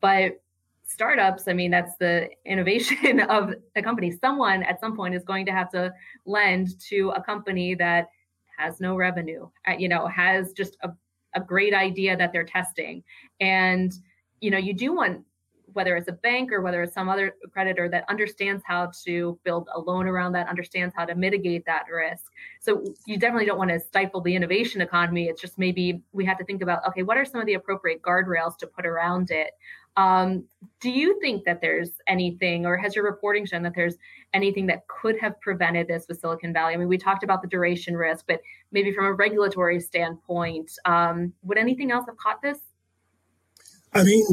But 0.00 0.40
startups, 0.84 1.48
I 1.48 1.52
mean, 1.52 1.70
that's 1.70 1.96
the 1.96 2.28
innovation 2.44 3.20
of 3.28 3.54
a 3.76 3.82
company. 3.82 4.10
Someone 4.10 4.62
at 4.62 4.80
some 4.80 4.96
point 4.96 5.14
is 5.14 5.24
going 5.24 5.46
to 5.46 5.52
have 5.52 5.70
to 5.70 5.92
lend 6.26 6.80
to 6.88 7.10
a 7.10 7.22
company 7.22 7.74
that 7.74 8.08
has 8.56 8.80
no 8.80 8.96
revenue, 8.96 9.48
uh, 9.68 9.74
you 9.78 9.88
know, 9.88 10.06
has 10.08 10.52
just 10.52 10.76
a, 10.82 10.90
a 11.34 11.40
great 11.40 11.74
idea 11.74 12.16
that 12.16 12.32
they're 12.32 12.44
testing. 12.44 13.04
And, 13.40 13.92
you 14.40 14.50
know, 14.50 14.58
you 14.58 14.74
do 14.74 14.94
want 14.94 15.24
whether 15.72 15.96
it's 15.96 16.08
a 16.08 16.12
bank 16.12 16.52
or 16.52 16.60
whether 16.60 16.82
it's 16.82 16.94
some 16.94 17.08
other 17.08 17.34
creditor 17.52 17.88
that 17.88 18.04
understands 18.08 18.62
how 18.66 18.90
to 19.04 19.38
build 19.44 19.68
a 19.74 19.80
loan 19.80 20.06
around 20.06 20.32
that, 20.32 20.48
understands 20.48 20.94
how 20.96 21.04
to 21.04 21.14
mitigate 21.14 21.64
that 21.66 21.84
risk. 21.92 22.24
So 22.60 22.82
you 23.06 23.18
definitely 23.18 23.46
don't 23.46 23.58
want 23.58 23.70
to 23.70 23.80
stifle 23.80 24.20
the 24.20 24.34
innovation 24.34 24.80
economy. 24.80 25.26
It's 25.26 25.40
just 25.40 25.58
maybe 25.58 26.02
we 26.12 26.24
have 26.24 26.38
to 26.38 26.44
think 26.44 26.62
about 26.62 26.86
okay, 26.88 27.02
what 27.02 27.16
are 27.16 27.24
some 27.24 27.40
of 27.40 27.46
the 27.46 27.54
appropriate 27.54 28.02
guardrails 28.02 28.56
to 28.58 28.66
put 28.66 28.86
around 28.86 29.30
it? 29.30 29.50
Um, 29.98 30.44
do 30.80 30.90
you 30.90 31.18
think 31.20 31.44
that 31.44 31.60
there's 31.60 31.90
anything, 32.06 32.66
or 32.66 32.76
has 32.76 32.94
your 32.94 33.04
reporting 33.04 33.44
shown 33.44 33.64
that 33.64 33.74
there's 33.74 33.96
anything 34.32 34.66
that 34.68 34.86
could 34.86 35.18
have 35.18 35.40
prevented 35.40 35.88
this 35.88 36.06
with 36.08 36.20
Silicon 36.20 36.52
Valley? 36.52 36.74
I 36.74 36.76
mean, 36.76 36.86
we 36.86 36.98
talked 36.98 37.24
about 37.24 37.42
the 37.42 37.48
duration 37.48 37.96
risk, 37.96 38.24
but 38.28 38.40
maybe 38.70 38.92
from 38.92 39.06
a 39.06 39.12
regulatory 39.12 39.80
standpoint, 39.80 40.70
um, 40.84 41.32
would 41.42 41.58
anything 41.58 41.90
else 41.90 42.06
have 42.06 42.16
caught 42.16 42.40
this? 42.40 42.60
I 43.92 44.04
mean, 44.04 44.24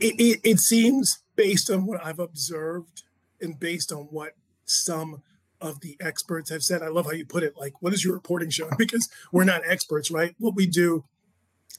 it, 0.00 0.14
it, 0.18 0.40
it 0.42 0.58
seems 0.58 1.22
based 1.36 1.70
on 1.70 1.86
what 1.86 2.04
I've 2.04 2.18
observed 2.18 3.02
and 3.40 3.58
based 3.58 3.92
on 3.92 4.04
what 4.04 4.32
some 4.64 5.22
of 5.60 5.80
the 5.80 5.96
experts 6.00 6.50
have 6.50 6.62
said. 6.62 6.82
I 6.82 6.88
love 6.88 7.06
how 7.06 7.12
you 7.12 7.26
put 7.26 7.42
it. 7.42 7.56
Like, 7.56 7.74
what 7.80 7.92
is 7.92 8.04
your 8.04 8.14
reporting 8.14 8.50
showing? 8.50 8.72
Because 8.78 9.08
we're 9.30 9.44
not 9.44 9.62
experts, 9.66 10.10
right? 10.10 10.34
What 10.38 10.54
we 10.54 10.66
do, 10.66 11.04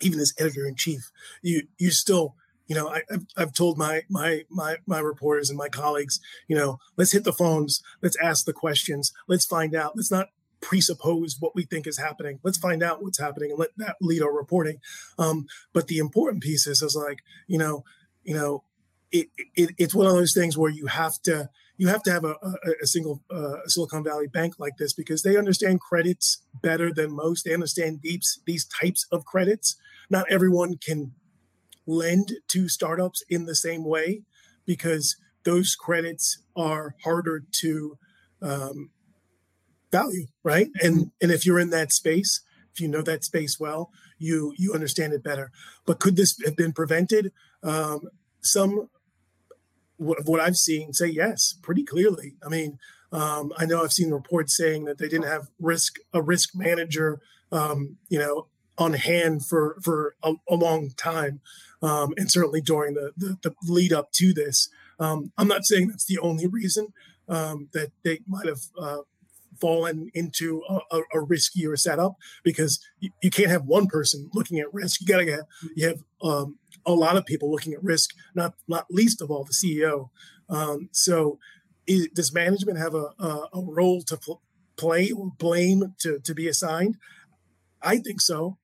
even 0.01 0.19
as 0.19 0.33
editor 0.39 0.67
in 0.67 0.75
chief, 0.75 1.11
you 1.41 1.63
you 1.77 1.91
still, 1.91 2.35
you 2.67 2.75
know, 2.75 2.89
I, 2.89 3.01
have 3.09 3.25
I've 3.35 3.53
told 3.53 3.77
my 3.77 4.03
my 4.09 4.45
my 4.49 4.77
my 4.85 4.99
reporters 4.99 5.49
and 5.49 5.57
my 5.57 5.69
colleagues, 5.69 6.19
you 6.47 6.55
know, 6.55 6.77
let's 6.97 7.11
hit 7.11 7.23
the 7.23 7.33
phones, 7.33 7.81
let's 8.01 8.17
ask 8.21 8.45
the 8.45 8.53
questions, 8.53 9.11
let's 9.27 9.45
find 9.45 9.75
out. 9.75 9.95
Let's 9.95 10.11
not 10.11 10.29
presuppose 10.61 11.37
what 11.39 11.55
we 11.55 11.63
think 11.63 11.87
is 11.87 11.97
happening. 11.97 12.39
Let's 12.43 12.57
find 12.57 12.83
out 12.83 13.01
what's 13.01 13.19
happening 13.19 13.49
and 13.49 13.59
let 13.59 13.75
that 13.77 13.95
lead 13.99 14.21
our 14.21 14.31
reporting. 14.31 14.77
Um, 15.17 15.47
but 15.73 15.87
the 15.87 15.97
important 15.97 16.43
piece 16.43 16.67
is, 16.67 16.83
is 16.83 16.95
like, 16.95 17.23
you 17.47 17.57
know, 17.57 17.83
you 18.23 18.33
know, 18.33 18.63
it, 19.11 19.27
it, 19.55 19.71
it's 19.77 19.95
one 19.95 20.07
of 20.07 20.13
those 20.13 20.33
things 20.33 20.57
where 20.57 20.71
you 20.71 20.87
have 20.87 21.21
to 21.23 21.49
you 21.77 21.87
have 21.87 22.03
to 22.03 22.11
have 22.11 22.23
a, 22.23 22.35
a, 22.43 22.53
a 22.83 22.87
single 22.87 23.23
uh, 23.31 23.55
Silicon 23.65 24.03
Valley 24.03 24.27
bank 24.27 24.55
like 24.59 24.77
this 24.77 24.93
because 24.93 25.23
they 25.23 25.35
understand 25.35 25.81
credits 25.81 26.43
better 26.61 26.93
than 26.93 27.11
most. 27.11 27.43
They 27.43 27.53
understand 27.53 28.01
these 28.03 28.39
these 28.45 28.65
types 28.65 29.07
of 29.11 29.25
credits. 29.25 29.75
Not 30.09 30.29
everyone 30.29 30.77
can 30.77 31.13
lend 31.87 32.33
to 32.49 32.69
startups 32.69 33.23
in 33.29 33.45
the 33.45 33.55
same 33.55 33.83
way 33.83 34.21
because 34.65 35.17
those 35.43 35.75
credits 35.75 36.39
are 36.55 36.95
harder 37.03 37.43
to 37.51 37.97
um, 38.41 38.91
value, 39.91 40.27
right? 40.43 40.69
And 40.81 41.11
and 41.21 41.31
if 41.31 41.45
you're 41.45 41.59
in 41.59 41.71
that 41.71 41.91
space, 41.91 42.41
if 42.73 42.79
you 42.79 42.87
know 42.87 43.01
that 43.01 43.23
space 43.23 43.59
well, 43.59 43.91
you 44.17 44.53
you 44.57 44.73
understand 44.73 45.13
it 45.13 45.23
better. 45.23 45.51
But 45.85 45.99
could 45.99 46.15
this 46.15 46.39
have 46.45 46.55
been 46.55 46.73
prevented? 46.73 47.31
Um, 47.63 48.07
some 48.41 48.89
of 49.99 50.27
what 50.27 50.39
I've 50.39 50.57
seen 50.57 50.93
say 50.93 51.07
yes, 51.07 51.55
pretty 51.61 51.83
clearly. 51.83 52.33
I 52.43 52.49
mean, 52.49 52.79
um, 53.11 53.51
I 53.57 53.65
know 53.65 53.83
I've 53.83 53.93
seen 53.93 54.11
reports 54.11 54.55
saying 54.55 54.85
that 54.85 54.97
they 54.97 55.07
didn't 55.07 55.27
have 55.27 55.49
risk 55.59 55.97
a 56.13 56.21
risk 56.21 56.55
manager, 56.55 57.21
um, 57.51 57.97
you 58.09 58.17
know, 58.17 58.47
on 58.77 58.93
hand 58.93 59.45
for 59.45 59.77
for 59.81 60.15
a, 60.23 60.33
a 60.49 60.55
long 60.55 60.91
time, 60.91 61.41
um, 61.81 62.13
and 62.17 62.31
certainly 62.31 62.61
during 62.61 62.95
the, 62.95 63.11
the, 63.17 63.37
the 63.43 63.53
lead 63.63 63.93
up 63.93 64.11
to 64.13 64.33
this. 64.33 64.69
Um, 64.99 65.31
I'm 65.37 65.47
not 65.47 65.65
saying 65.65 65.89
that's 65.89 66.05
the 66.05 66.19
only 66.19 66.47
reason 66.47 66.93
um, 67.27 67.69
that 67.73 67.91
they 68.03 68.19
might 68.27 68.47
have 68.47 68.61
uh, 68.79 68.99
fallen 69.59 70.09
into 70.13 70.63
a, 70.69 70.97
a, 70.97 71.25
riskier 71.25 71.77
setup 71.77 72.15
because 72.43 72.79
you, 72.99 73.09
you, 73.21 73.29
can't 73.29 73.49
have 73.49 73.65
one 73.65 73.87
person 73.87 74.29
looking 74.33 74.59
at 74.59 74.73
risk. 74.73 75.01
You 75.01 75.07
got 75.07 75.17
to 75.17 75.25
get 75.25 75.39
you 75.75 75.87
have 75.87 76.03
um, 76.21 76.57
a 76.85 76.93
lot 76.93 77.17
of 77.17 77.25
people 77.25 77.51
looking 77.51 77.73
at 77.73 77.83
risk, 77.83 78.11
not 78.35 78.53
not 78.67 78.87
least 78.89 79.21
of 79.21 79.31
all 79.31 79.43
the 79.43 79.53
CEO. 79.53 80.09
Um, 80.49 80.89
so, 80.91 81.39
is, 81.87 82.07
does 82.13 82.33
management 82.33 82.77
have 82.77 82.95
a, 82.95 83.09
a, 83.19 83.49
a 83.53 83.61
role 83.61 84.01
to 84.03 84.17
pl- 84.17 84.41
play 84.77 85.11
or 85.11 85.31
blame 85.37 85.95
to 85.99 86.19
to 86.19 86.33
be 86.33 86.47
assigned? 86.47 86.97
I 87.81 87.97
think 87.97 88.21
so. 88.21 88.57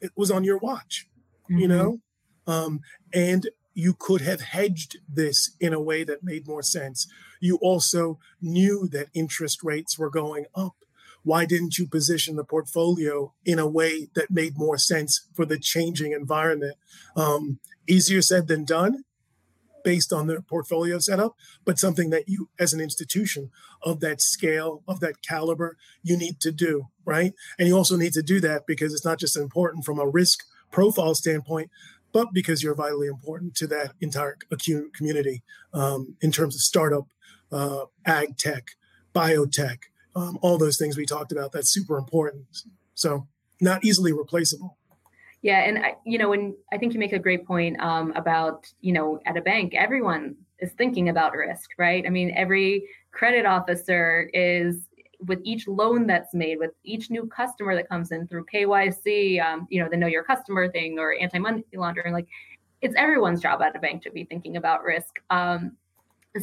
It 0.00 0.12
was 0.16 0.30
on 0.30 0.44
your 0.44 0.58
watch, 0.58 1.08
mm-hmm. 1.44 1.58
you 1.58 1.68
know, 1.68 2.00
um, 2.46 2.80
and 3.12 3.48
you 3.74 3.94
could 3.98 4.20
have 4.20 4.40
hedged 4.40 4.98
this 5.08 5.56
in 5.60 5.72
a 5.72 5.80
way 5.80 6.04
that 6.04 6.22
made 6.22 6.46
more 6.46 6.62
sense. 6.62 7.06
You 7.40 7.56
also 7.56 8.18
knew 8.40 8.88
that 8.92 9.08
interest 9.14 9.64
rates 9.64 9.98
were 9.98 10.10
going 10.10 10.46
up. 10.54 10.76
Why 11.24 11.46
didn't 11.46 11.78
you 11.78 11.86
position 11.86 12.36
the 12.36 12.44
portfolio 12.44 13.32
in 13.44 13.58
a 13.58 13.66
way 13.66 14.08
that 14.14 14.30
made 14.30 14.56
more 14.56 14.78
sense 14.78 15.26
for 15.34 15.44
the 15.44 15.58
changing 15.58 16.12
environment? 16.12 16.76
Um, 17.16 17.58
easier 17.88 18.22
said 18.22 18.46
than 18.46 18.64
done 18.64 19.04
based 19.82 20.12
on 20.12 20.26
the 20.26 20.40
portfolio 20.40 20.98
setup, 20.98 21.34
but 21.64 21.78
something 21.78 22.10
that 22.10 22.28
you, 22.28 22.48
as 22.58 22.72
an 22.72 22.80
institution 22.80 23.50
of 23.82 24.00
that 24.00 24.20
scale, 24.20 24.82
of 24.88 25.00
that 25.00 25.22
caliber, 25.22 25.76
you 26.02 26.16
need 26.16 26.40
to 26.40 26.50
do, 26.50 26.88
right? 27.04 27.34
And 27.58 27.68
you 27.68 27.76
also 27.76 27.96
need 27.96 28.14
to 28.14 28.22
do 28.22 28.40
that 28.40 28.66
because 28.66 28.94
it's 28.94 29.04
not 29.04 29.18
just 29.18 29.36
important 29.36 29.84
from 29.84 29.98
a 29.98 30.08
risk 30.08 30.40
profile 30.70 31.14
standpoint, 31.14 31.70
but 32.12 32.32
because 32.32 32.62
you're 32.62 32.74
vitally 32.74 33.08
important 33.08 33.54
to 33.56 33.66
that 33.66 33.92
entire 34.00 34.38
community 34.94 35.42
um, 35.74 36.16
in 36.22 36.32
terms 36.32 36.54
of 36.54 36.62
startup, 36.62 37.06
uh, 37.52 37.84
ag 38.06 38.38
tech, 38.38 38.70
biotech, 39.14 39.78
um, 40.14 40.38
all 40.42 40.58
those 40.58 40.76
things 40.76 40.96
we 40.96 41.06
talked 41.06 41.32
about. 41.32 41.52
That's 41.52 41.70
super 41.70 41.98
important. 41.98 42.46
So 42.94 43.26
not 43.60 43.84
easily 43.84 44.12
replaceable. 44.12 44.76
Yeah, 45.42 45.60
and 45.60 45.78
I, 45.78 45.96
you 46.06 46.16
know, 46.16 46.32
and 46.32 46.54
I 46.72 46.78
think 46.78 46.94
you 46.94 46.98
make 46.98 47.12
a 47.12 47.18
great 47.18 47.46
point 47.46 47.78
um, 47.80 48.12
about 48.16 48.66
you 48.80 48.92
know, 48.92 49.20
at 49.26 49.36
a 49.36 49.42
bank, 49.42 49.74
everyone 49.74 50.36
is 50.58 50.72
thinking 50.72 51.10
about 51.10 51.34
risk, 51.34 51.70
right? 51.76 52.04
I 52.06 52.10
mean, 52.10 52.32
every 52.34 52.88
credit 53.12 53.44
officer 53.44 54.30
is 54.32 54.88
with 55.26 55.40
each 55.44 55.68
loan 55.68 56.06
that's 56.06 56.34
made, 56.34 56.58
with 56.58 56.72
each 56.82 57.10
new 57.10 57.26
customer 57.26 57.74
that 57.74 57.88
comes 57.88 58.10
in 58.10 58.26
through 58.26 58.46
KYC, 58.52 59.44
um, 59.44 59.66
you 59.70 59.82
know, 59.82 59.88
the 59.88 59.96
know 59.96 60.06
your 60.06 60.24
customer 60.24 60.70
thing 60.70 60.98
or 60.98 61.14
anti 61.20 61.38
money 61.38 61.64
laundering, 61.74 62.14
like 62.14 62.26
it's 62.80 62.94
everyone's 62.96 63.40
job 63.40 63.62
at 63.62 63.76
a 63.76 63.78
bank 63.78 64.02
to 64.02 64.10
be 64.10 64.24
thinking 64.24 64.56
about 64.56 64.82
risk. 64.82 65.20
Um, 65.30 65.76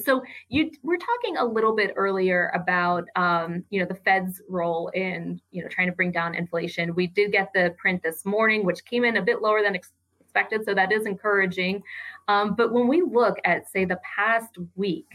so 0.04 0.22
you 0.50 0.72
we're 0.84 0.98
talking 0.98 1.38
a 1.38 1.46
little 1.46 1.76
bit 1.76 1.94
earlier 1.96 2.52
about 2.56 3.06
um, 3.16 3.64
you 3.70 3.80
know 3.80 3.86
the 3.86 3.96
Fed's 3.96 4.42
role 4.48 4.90
in 4.90 5.42
you 5.52 5.62
know 5.62 5.70
trying 5.70 5.88
to 5.88 5.94
bring 5.94 6.12
down 6.12 6.36
inflation. 6.36 6.96
We 6.96 7.08
did 7.08 7.32
get 7.32 7.52
the 7.54 7.76
print 7.78 8.02
this 8.04 8.26
morning, 8.26 8.66
which 8.66 8.86
came 8.86 9.04
in 9.04 9.18
a 9.18 9.22
bit 9.22 9.42
lower 9.42 9.62
than 9.62 9.76
expected, 9.76 10.64
so 10.66 10.74
that 10.74 10.92
is 10.92 11.06
encouraging. 11.06 11.84
Um, 12.28 12.56
but 12.56 12.72
when 12.72 12.88
we 12.88 13.02
look 13.02 13.38
at 13.44 13.70
say 13.70 13.86
the 13.86 14.00
past 14.16 14.58
week, 14.76 15.08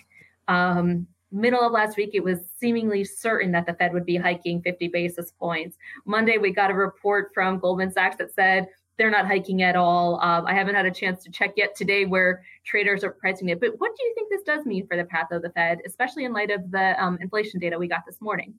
um, 0.48 1.06
middle 1.32 1.62
of 1.62 1.72
last 1.72 1.96
week, 1.96 2.10
it 2.12 2.22
was 2.22 2.40
seemingly 2.58 3.02
certain 3.04 3.52
that 3.52 3.66
the 3.66 3.74
Fed 3.74 3.92
would 3.92 4.06
be 4.06 4.16
hiking 4.16 4.62
50 4.62 4.88
basis 4.88 5.32
points. 5.32 5.76
Monday, 6.04 6.38
we 6.38 6.52
got 6.52 6.70
a 6.70 6.74
report 6.74 7.30
from 7.32 7.58
Goldman 7.58 7.92
Sachs 7.92 8.16
that 8.16 8.32
said 8.34 8.68
they're 8.98 9.10
not 9.10 9.26
hiking 9.26 9.62
at 9.62 9.76
all. 9.76 10.20
Um, 10.20 10.46
I 10.46 10.54
haven't 10.54 10.74
had 10.74 10.86
a 10.86 10.90
chance 10.90 11.22
to 11.24 11.30
check 11.30 11.52
yet 11.56 11.74
today 11.76 12.04
where 12.04 12.42
traders 12.64 13.04
are 13.04 13.10
pricing 13.10 13.48
it. 13.50 13.60
But 13.60 13.78
what 13.78 13.94
do 13.96 14.04
you 14.04 14.14
think 14.14 14.30
this 14.30 14.42
does 14.42 14.64
mean 14.66 14.86
for 14.86 14.96
the 14.96 15.04
path 15.04 15.30
of 15.30 15.42
the 15.42 15.50
Fed, 15.50 15.80
especially 15.86 16.24
in 16.24 16.32
light 16.32 16.50
of 16.50 16.70
the 16.70 17.02
um, 17.02 17.18
inflation 17.20 17.60
data 17.60 17.78
we 17.78 17.88
got 17.88 18.02
this 18.06 18.20
morning? 18.20 18.54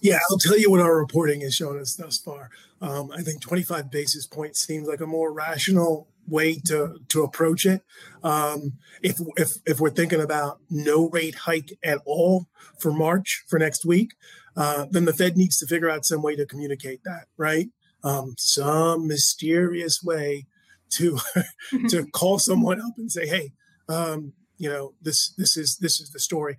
Yeah, 0.00 0.18
I'll 0.30 0.38
tell 0.38 0.58
you 0.58 0.70
what 0.70 0.80
our 0.80 0.96
reporting 0.96 1.40
has 1.40 1.54
shown 1.54 1.80
us 1.80 1.94
thus 1.94 2.18
far. 2.18 2.50
Um, 2.80 3.10
I 3.10 3.22
think 3.22 3.40
25 3.40 3.90
basis 3.90 4.26
points 4.26 4.60
seems 4.60 4.86
like 4.86 5.00
a 5.00 5.06
more 5.06 5.32
rational 5.32 6.08
way 6.28 6.54
to 6.66 7.00
to 7.08 7.22
approach 7.24 7.66
it. 7.66 7.82
Um, 8.22 8.74
if 9.02 9.18
if 9.36 9.54
if 9.66 9.80
we're 9.80 9.90
thinking 9.90 10.20
about 10.20 10.60
no 10.70 11.08
rate 11.08 11.34
hike 11.34 11.76
at 11.82 11.98
all 12.04 12.46
for 12.78 12.92
March 12.92 13.44
for 13.48 13.58
next 13.58 13.84
week, 13.84 14.12
uh, 14.56 14.86
then 14.90 15.06
the 15.06 15.12
Fed 15.12 15.36
needs 15.36 15.58
to 15.58 15.66
figure 15.66 15.90
out 15.90 16.04
some 16.04 16.22
way 16.22 16.36
to 16.36 16.46
communicate 16.46 17.02
that, 17.04 17.26
right? 17.36 17.68
Um, 18.02 18.34
some 18.38 19.06
mysterious 19.06 20.02
way 20.02 20.46
to 20.90 21.18
to 21.88 22.06
call 22.12 22.38
someone 22.38 22.80
up 22.80 22.94
and 22.96 23.10
say, 23.10 23.26
hey, 23.26 23.52
um, 23.88 24.32
you 24.58 24.68
know, 24.68 24.94
this 25.00 25.30
this 25.36 25.56
is 25.56 25.78
this 25.78 26.00
is 26.00 26.10
the 26.10 26.20
story 26.20 26.56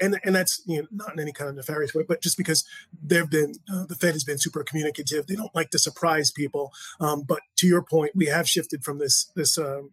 and 0.00 0.18
and 0.24 0.34
that's 0.34 0.62
you 0.66 0.82
know 0.82 0.88
not 0.90 1.12
in 1.12 1.20
any 1.20 1.32
kind 1.32 1.48
of 1.48 1.56
nefarious 1.56 1.94
way, 1.94 2.04
but 2.06 2.22
just 2.22 2.36
because 2.36 2.64
they've 3.02 3.28
been 3.28 3.54
uh, 3.72 3.86
the 3.86 3.94
Fed 3.94 4.12
has 4.12 4.24
been 4.24 4.38
super 4.38 4.62
communicative. 4.62 5.26
They 5.26 5.34
don't 5.34 5.54
like 5.54 5.70
to 5.70 5.78
surprise 5.78 6.30
people. 6.30 6.72
Um, 7.00 7.22
but 7.22 7.40
to 7.56 7.66
your 7.66 7.82
point, 7.82 8.12
we 8.14 8.26
have 8.26 8.48
shifted 8.48 8.84
from 8.84 8.98
this 8.98 9.30
this 9.34 9.58
um, 9.58 9.90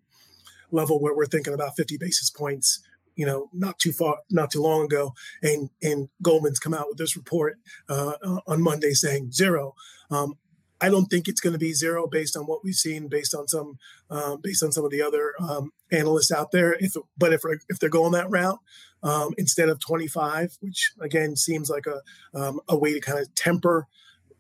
level 0.72 1.00
where 1.00 1.16
we're 1.16 1.26
thinking 1.26 1.54
about 1.54 1.76
50 1.76 1.98
basis 1.98 2.30
points. 2.30 2.80
You 3.16 3.26
know, 3.26 3.50
not 3.54 3.78
too 3.78 3.92
far, 3.92 4.18
not 4.30 4.52
too 4.52 4.62
long 4.62 4.86
ago, 4.86 5.14
and 5.42 5.70
and 5.82 6.10
Goldman's 6.22 6.60
come 6.60 6.74
out 6.74 6.88
with 6.90 6.98
this 6.98 7.16
report 7.16 7.58
uh, 7.90 8.14
on 8.48 8.62
Monday 8.62 8.92
saying 8.92 9.32
zero. 9.32 9.76
Um, 10.10 10.38
I 10.82 10.90
don't 10.90 11.06
think 11.06 11.28
it's 11.28 11.42
going 11.42 11.54
to 11.54 11.60
be 11.60 11.74
zero 11.74 12.08
based 12.08 12.36
on 12.36 12.46
what 12.46 12.64
we've 12.64 12.76
seen, 12.76 13.08
based 13.08 13.36
on 13.36 13.48
some, 13.48 13.78
um, 14.10 14.40
based 14.42 14.64
on 14.64 14.72
some 14.72 14.84
of 14.84 14.92
the 14.92 15.02
other 15.02 15.34
um, 15.40 15.72
analysts 15.92 16.32
out 16.32 16.52
there. 16.52 16.74
If 16.80 16.94
but 17.18 17.34
if 17.34 17.42
if 17.70 17.80
they're 17.80 17.90
going 17.90 18.14
that 18.14 18.30
route 18.30 18.60
um, 19.04 19.34
instead 19.38 19.70
of 19.70 19.80
25, 19.80 20.58
which 20.60 20.94
again 21.00 21.36
seems 21.36 21.70
like 21.70 21.86
a 21.86 22.02
um, 22.38 22.60
a 22.68 22.78
way 22.78 22.94
to 22.94 23.00
kind 23.00 23.20
of 23.20 23.34
temper 23.36 23.88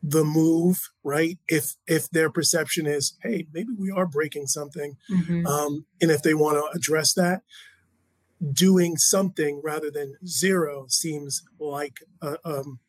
the 0.04 0.24
move, 0.24 0.90
right? 1.04 1.38
If 1.48 1.76
if 1.88 2.10
their 2.10 2.30
perception 2.30 2.88
is, 2.88 3.14
hey, 3.22 3.48
maybe 3.54 3.74
we 3.78 3.92
are 3.92 4.08
breaking 4.08 4.48
something, 4.48 4.98
mm-hmm. 5.10 5.46
Um, 5.46 5.86
and 6.02 6.10
if 6.10 6.24
they 6.24 6.34
want 6.34 6.58
to 6.58 6.78
address 6.78 7.14
that, 7.14 7.44
doing 8.52 8.98
something 8.98 9.62
rather 9.64 9.92
than 9.92 10.16
zero 10.26 10.86
seems 10.90 11.44
like 11.60 12.00
a, 12.22 12.38
um, 12.44 12.80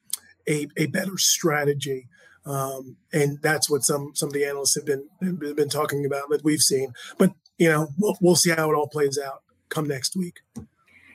a, 0.48 0.68
a 0.76 0.86
better 0.86 1.18
strategy. 1.18 2.08
Um, 2.44 2.96
and 3.12 3.40
that's 3.40 3.70
what 3.70 3.84
some 3.84 4.12
some 4.14 4.28
of 4.28 4.32
the 4.32 4.44
analysts 4.44 4.74
have 4.74 4.86
been 4.86 5.08
have 5.20 5.56
been 5.56 5.68
talking 5.68 6.04
about 6.04 6.28
that 6.30 6.44
we've 6.44 6.60
seen. 6.60 6.92
But 7.18 7.32
you 7.58 7.68
know, 7.68 7.88
we'll 7.98 8.16
we'll 8.20 8.36
see 8.36 8.50
how 8.50 8.70
it 8.70 8.74
all 8.74 8.88
plays 8.88 9.18
out 9.18 9.42
come 9.68 9.86
next 9.86 10.16
week. 10.16 10.40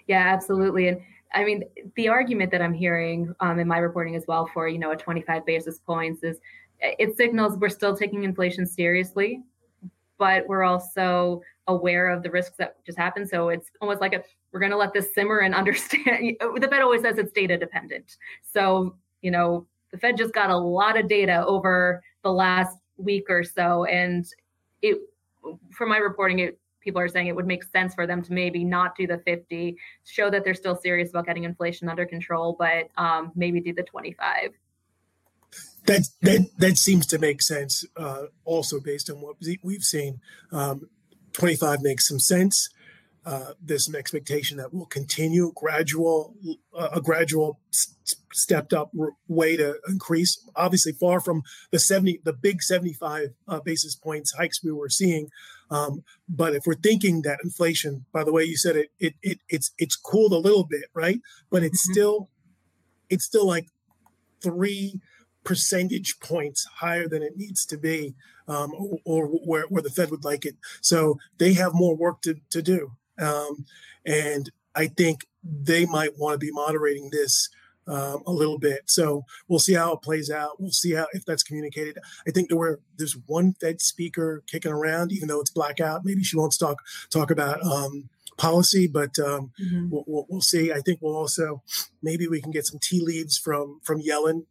Yeah, 0.07 0.33
absolutely. 0.33 0.87
And 0.87 1.01
I 1.33 1.43
mean, 1.43 1.63
the 1.95 2.07
argument 2.07 2.51
that 2.51 2.61
I'm 2.61 2.73
hearing 2.73 3.33
um, 3.39 3.59
in 3.59 3.67
my 3.67 3.77
reporting 3.77 4.15
as 4.15 4.25
well 4.27 4.49
for 4.53 4.67
you 4.67 4.79
know 4.79 4.91
a 4.91 4.95
25 4.95 5.45
basis 5.45 5.79
points 5.79 6.23
is 6.23 6.39
it 6.79 7.17
signals 7.17 7.57
we're 7.57 7.69
still 7.69 7.95
taking 7.95 8.23
inflation 8.23 8.65
seriously, 8.65 9.41
but 10.17 10.47
we're 10.47 10.63
also 10.63 11.41
aware 11.67 12.09
of 12.09 12.23
the 12.23 12.31
risks 12.31 12.55
that 12.57 12.83
just 12.85 12.97
happened. 12.97 13.27
So 13.27 13.49
it's 13.49 13.69
almost 13.81 13.99
like 13.99 14.13
a 14.13 14.23
we're 14.51 14.59
going 14.59 14.71
to 14.71 14.77
let 14.77 14.93
this 14.93 15.13
simmer 15.13 15.39
and 15.39 15.53
understand. 15.61 16.37
the 16.39 16.67
Fed 16.69 16.81
always 16.81 17.01
says 17.01 17.17
it's 17.17 17.31
data 17.31 17.57
dependent. 17.57 18.17
So 18.41 18.95
you 19.21 19.31
know 19.31 19.67
the 19.91 19.97
Fed 19.97 20.17
just 20.17 20.33
got 20.33 20.49
a 20.49 20.57
lot 20.57 20.97
of 20.97 21.07
data 21.07 21.45
over 21.45 22.03
the 22.23 22.31
last 22.31 22.77
week 22.97 23.25
or 23.29 23.43
so, 23.43 23.85
and 23.85 24.25
it, 24.81 24.97
from 25.71 25.89
my 25.89 25.97
reporting, 25.97 26.39
it 26.39 26.59
people 26.87 27.01
are 27.01 27.09
saying 27.09 27.27
it 27.27 27.35
would 27.35 27.45
make 27.45 27.65
sense 27.65 27.93
for 27.93 28.07
them 28.07 28.21
to 28.21 28.31
maybe 28.31 28.63
not 28.63 28.95
do 28.95 29.05
the 29.05 29.17
50, 29.17 29.75
show 30.05 30.29
that 30.29 30.45
they're 30.45 30.53
still 30.53 30.77
serious 30.77 31.09
about 31.09 31.25
getting 31.25 31.43
inflation 31.43 31.89
under 31.89 32.05
control, 32.05 32.55
but 32.57 32.89
um, 32.95 33.33
maybe 33.35 33.59
do 33.59 33.73
the 33.73 33.83
25. 33.83 34.51
That 35.85 36.07
that 36.21 36.47
that 36.57 36.77
seems 36.77 37.05
to 37.07 37.19
make 37.19 37.41
sense. 37.41 37.85
Uh, 37.95 38.23
also, 38.45 38.79
based 38.79 39.09
on 39.09 39.21
what 39.21 39.35
we've 39.63 39.83
seen, 39.83 40.21
um, 40.51 40.89
25 41.33 41.81
makes 41.81 42.07
some 42.07 42.19
sense. 42.19 42.69
Uh, 43.27 43.51
this 43.61 43.93
expectation 43.93 44.55
that 44.55 44.73
will 44.73 44.85
continue 44.85 45.51
gradual, 45.53 46.33
uh, 46.73 46.87
a 46.93 47.01
gradual 47.01 47.59
stepped 48.31 48.71
up 48.71 48.89
r- 48.97 49.09
way 49.27 49.57
to 49.57 49.75
increase. 49.89 50.41
Obviously, 50.55 50.93
far 50.93 51.19
from 51.19 51.43
the 51.71 51.77
70, 51.77 52.21
the 52.23 52.31
big 52.31 52.63
75 52.63 53.33
uh, 53.49 53.59
basis 53.59 53.95
points 53.95 54.31
hikes 54.31 54.63
we 54.63 54.71
were 54.71 54.87
seeing. 54.87 55.27
Um, 55.69 56.05
but 56.29 56.55
if 56.55 56.65
we're 56.65 56.75
thinking 56.75 57.23
that 57.23 57.39
inflation, 57.43 58.05
by 58.13 58.23
the 58.23 58.31
way 58.31 58.45
you 58.45 58.55
said 58.55 58.77
it, 58.77 58.91
it, 58.97 59.15
it 59.21 59.39
it's 59.49 59.71
it's 59.77 59.97
cooled 59.97 60.31
a 60.31 60.37
little 60.37 60.63
bit, 60.63 60.85
right? 60.93 61.19
But 61.49 61.63
it's 61.63 61.85
mm-hmm. 61.85 61.93
still, 61.93 62.29
it's 63.09 63.25
still 63.25 63.45
like 63.45 63.67
three 64.41 65.01
percentage 65.43 66.21
points 66.21 66.65
higher 66.75 67.09
than 67.09 67.23
it 67.23 67.35
needs 67.35 67.65
to 67.65 67.77
be, 67.77 68.15
um, 68.47 68.71
or, 68.73 68.99
or 69.03 69.27
where, 69.27 69.65
where 69.67 69.83
the 69.83 69.89
Fed 69.89 70.11
would 70.11 70.23
like 70.23 70.45
it. 70.45 70.55
So 70.79 71.19
they 71.39 71.53
have 71.53 71.73
more 71.73 71.95
work 71.95 72.21
to, 72.21 72.35
to 72.51 72.61
do. 72.61 72.93
Um, 73.19 73.65
and 74.05 74.49
I 74.75 74.87
think 74.87 75.25
they 75.43 75.85
might 75.85 76.17
want 76.17 76.33
to 76.33 76.45
be 76.45 76.51
moderating 76.51 77.09
this 77.11 77.49
um, 77.87 78.21
a 78.25 78.31
little 78.31 78.59
bit. 78.59 78.81
So 78.85 79.25
we'll 79.47 79.59
see 79.59 79.73
how 79.73 79.93
it 79.93 80.01
plays 80.01 80.29
out. 80.29 80.59
We'll 80.59 80.71
see 80.71 80.93
how 80.93 81.07
if 81.13 81.25
that's 81.25 81.43
communicated. 81.43 81.97
I 82.27 82.31
think 82.31 82.49
there 82.49 82.57
were 82.57 82.81
there's 82.97 83.17
one 83.25 83.53
Fed 83.53 83.81
speaker 83.81 84.43
kicking 84.47 84.71
around, 84.71 85.11
even 85.11 85.27
though 85.27 85.39
it's 85.39 85.51
blackout. 85.51 86.05
Maybe 86.05 86.23
she 86.23 86.37
won't 86.37 86.57
talk 86.57 86.81
talk 87.09 87.31
about 87.31 87.63
um, 87.63 88.09
policy, 88.37 88.87
but 88.87 89.17
um, 89.19 89.51
mm-hmm. 89.59 89.89
we'll, 89.89 90.25
we'll, 90.29 90.41
see. 90.41 90.71
I 90.71 90.79
think 90.79 90.99
we'll 91.01 91.15
also 91.15 91.63
maybe 92.01 92.27
we 92.27 92.41
can 92.41 92.51
get 92.51 92.65
some 92.65 92.79
tea 92.79 93.01
leaves 93.01 93.37
from 93.37 93.79
from 93.83 94.01
Yellen 94.01 94.45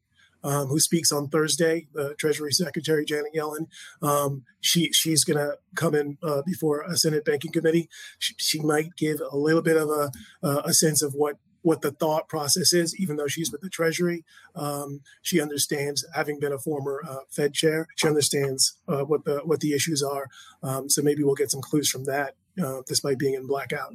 um, 0.47 0.69
who 0.69 0.79
speaks 0.79 1.11
on 1.11 1.29
Thursday, 1.29 1.89
the 1.93 2.15
Treasury 2.15 2.53
Secretary 2.53 3.05
Janet 3.05 3.35
Yellen. 3.35 3.67
Um, 4.01 4.45
she 4.61 4.93
she's 4.93 5.25
going 5.25 5.39
to 5.39 5.59
come 5.75 5.95
in 5.95 6.19
uh, 6.23 6.43
before 6.47 6.83
a 6.83 6.97
Senate 6.97 7.25
Banking 7.25 7.53
Committee. 7.53 7.89
She, 8.19 8.35
she, 8.39 8.61
might 8.61 8.97
give 8.97 9.21
a 9.21 9.37
little 9.37 9.61
bit 9.61 9.77
of 9.77 9.89
a 9.89 10.11
uh, 10.43 10.63
a 10.65 10.73
sense 10.73 11.03
of 11.03 11.15
what 11.15 11.37
what 11.63 11.83
the 11.83 11.91
thought 11.91 12.29
process 12.29 12.73
is, 12.73 12.95
even 12.97 13.17
though 13.17 13.27
she's 13.27 13.51
with 13.51 13.61
the 13.61 13.69
Treasury. 13.69 14.25
Um, 14.55 15.01
she 15.21 15.41
understands, 15.41 16.07
having 16.15 16.39
been 16.39 16.53
a 16.53 16.61
former 16.61 17.03
uh, 17.07 17.25
Fed 17.29 17.55
chair, 17.55 17.89
she 17.97 18.07
understands 18.07 18.79
uh, 18.87 19.03
what 19.03 19.25
the 19.25 19.41
what 19.45 19.59
the 19.59 19.75
issues 19.75 20.01
are. 20.01 20.29
Um, 20.63 20.89
so 20.89 21.03
maybe 21.03 21.25
we'll 21.25 21.35
get 21.35 21.51
some 21.51 21.61
clues 21.61 21.91
from 21.91 22.05
that, 22.05 22.37
uh, 22.63 22.83
despite 22.87 23.19
being 23.19 23.35
in 23.35 23.49
blackout. 23.49 23.95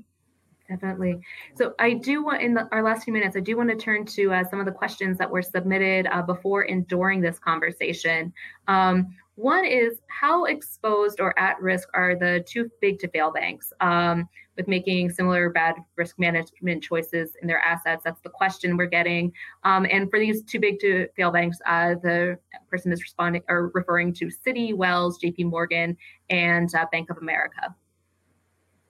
Definitely. 0.71 1.19
So 1.55 1.75
I 1.79 1.93
do 1.93 2.23
want, 2.23 2.41
in 2.41 2.53
the, 2.53 2.65
our 2.71 2.81
last 2.81 3.03
few 3.03 3.11
minutes, 3.11 3.35
I 3.35 3.41
do 3.41 3.57
want 3.57 3.69
to 3.71 3.75
turn 3.75 4.05
to 4.05 4.31
uh, 4.31 4.45
some 4.49 4.61
of 4.61 4.65
the 4.65 4.71
questions 4.71 5.17
that 5.17 5.29
were 5.29 5.41
submitted 5.41 6.07
uh, 6.07 6.21
before 6.21 6.61
and 6.61 6.87
during 6.87 7.19
this 7.19 7.37
conversation. 7.39 8.31
Um, 8.69 9.13
one 9.35 9.65
is 9.65 9.99
how 10.07 10.45
exposed 10.45 11.19
or 11.19 11.37
at 11.37 11.61
risk 11.61 11.89
are 11.93 12.15
the 12.15 12.45
too 12.47 12.71
big 12.79 12.99
to 12.99 13.09
fail 13.09 13.31
banks 13.31 13.73
um, 13.81 14.29
with 14.55 14.69
making 14.69 15.09
similar 15.09 15.49
bad 15.49 15.75
risk 15.97 16.17
management 16.17 16.81
choices 16.81 17.35
in 17.41 17.49
their 17.49 17.59
assets? 17.59 18.03
That's 18.05 18.21
the 18.21 18.29
question 18.29 18.77
we're 18.77 18.85
getting. 18.85 19.33
Um, 19.65 19.85
and 19.91 20.09
for 20.09 20.19
these 20.19 20.41
too 20.43 20.59
big 20.61 20.79
to 20.79 21.09
fail 21.17 21.31
banks, 21.31 21.57
uh, 21.65 21.95
the 22.01 22.39
person 22.69 22.93
is 22.93 23.01
responding 23.01 23.43
or 23.49 23.71
referring 23.73 24.13
to 24.13 24.27
Citi, 24.27 24.73
Wells, 24.73 25.19
JP 25.19 25.49
Morgan, 25.49 25.97
and 26.29 26.73
uh, 26.73 26.85
Bank 26.93 27.09
of 27.09 27.17
America. 27.17 27.75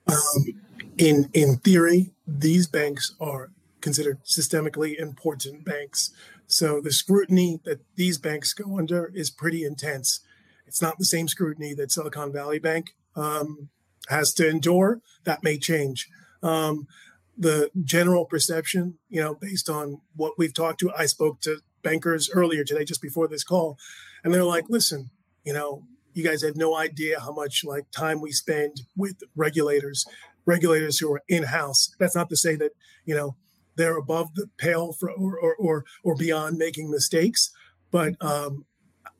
Um, 0.08 0.62
in 1.02 1.28
in 1.32 1.56
theory, 1.56 2.12
these 2.26 2.68
banks 2.68 3.14
are 3.20 3.50
considered 3.80 4.20
systemically 4.24 4.96
important 4.96 5.64
banks. 5.64 6.10
So 6.46 6.80
the 6.80 6.92
scrutiny 6.92 7.60
that 7.64 7.80
these 7.96 8.18
banks 8.18 8.54
go 8.54 8.78
under 8.78 9.10
is 9.12 9.28
pretty 9.28 9.64
intense. 9.64 10.20
It's 10.64 10.80
not 10.80 10.98
the 10.98 11.04
same 11.04 11.26
scrutiny 11.26 11.74
that 11.74 11.90
Silicon 11.90 12.32
Valley 12.32 12.60
Bank 12.60 12.94
um, 13.16 13.70
has 14.08 14.32
to 14.34 14.48
endure. 14.48 15.00
That 15.24 15.42
may 15.42 15.58
change. 15.58 16.08
Um, 16.40 16.86
the 17.36 17.70
general 17.82 18.24
perception, 18.24 18.98
you 19.08 19.20
know, 19.20 19.34
based 19.34 19.68
on 19.68 20.02
what 20.14 20.34
we've 20.38 20.54
talked 20.54 20.78
to, 20.80 20.92
I 20.96 21.06
spoke 21.06 21.40
to 21.40 21.58
bankers 21.82 22.30
earlier 22.32 22.62
today, 22.62 22.84
just 22.84 23.02
before 23.02 23.26
this 23.26 23.42
call, 23.42 23.76
and 24.22 24.32
they're 24.32 24.44
like, 24.44 24.66
listen, 24.68 25.10
you 25.42 25.52
know, 25.52 25.82
you 26.14 26.22
guys 26.22 26.42
have 26.42 26.56
no 26.56 26.76
idea 26.76 27.18
how 27.18 27.32
much 27.32 27.64
like 27.64 27.90
time 27.90 28.20
we 28.20 28.30
spend 28.30 28.82
with 28.96 29.16
regulators 29.34 30.06
regulators 30.46 30.98
who 30.98 31.12
are 31.12 31.22
in 31.28 31.44
house. 31.44 31.94
That's 31.98 32.16
not 32.16 32.28
to 32.30 32.36
say 32.36 32.56
that 32.56 32.72
you 33.04 33.14
know 33.14 33.36
they're 33.76 33.96
above 33.96 34.34
the 34.34 34.48
pale 34.58 34.92
for 34.92 35.10
or 35.10 35.38
or 35.38 35.54
or, 35.56 35.84
or 36.04 36.14
beyond 36.14 36.58
making 36.58 36.90
mistakes, 36.90 37.50
but 37.90 38.14
um, 38.20 38.66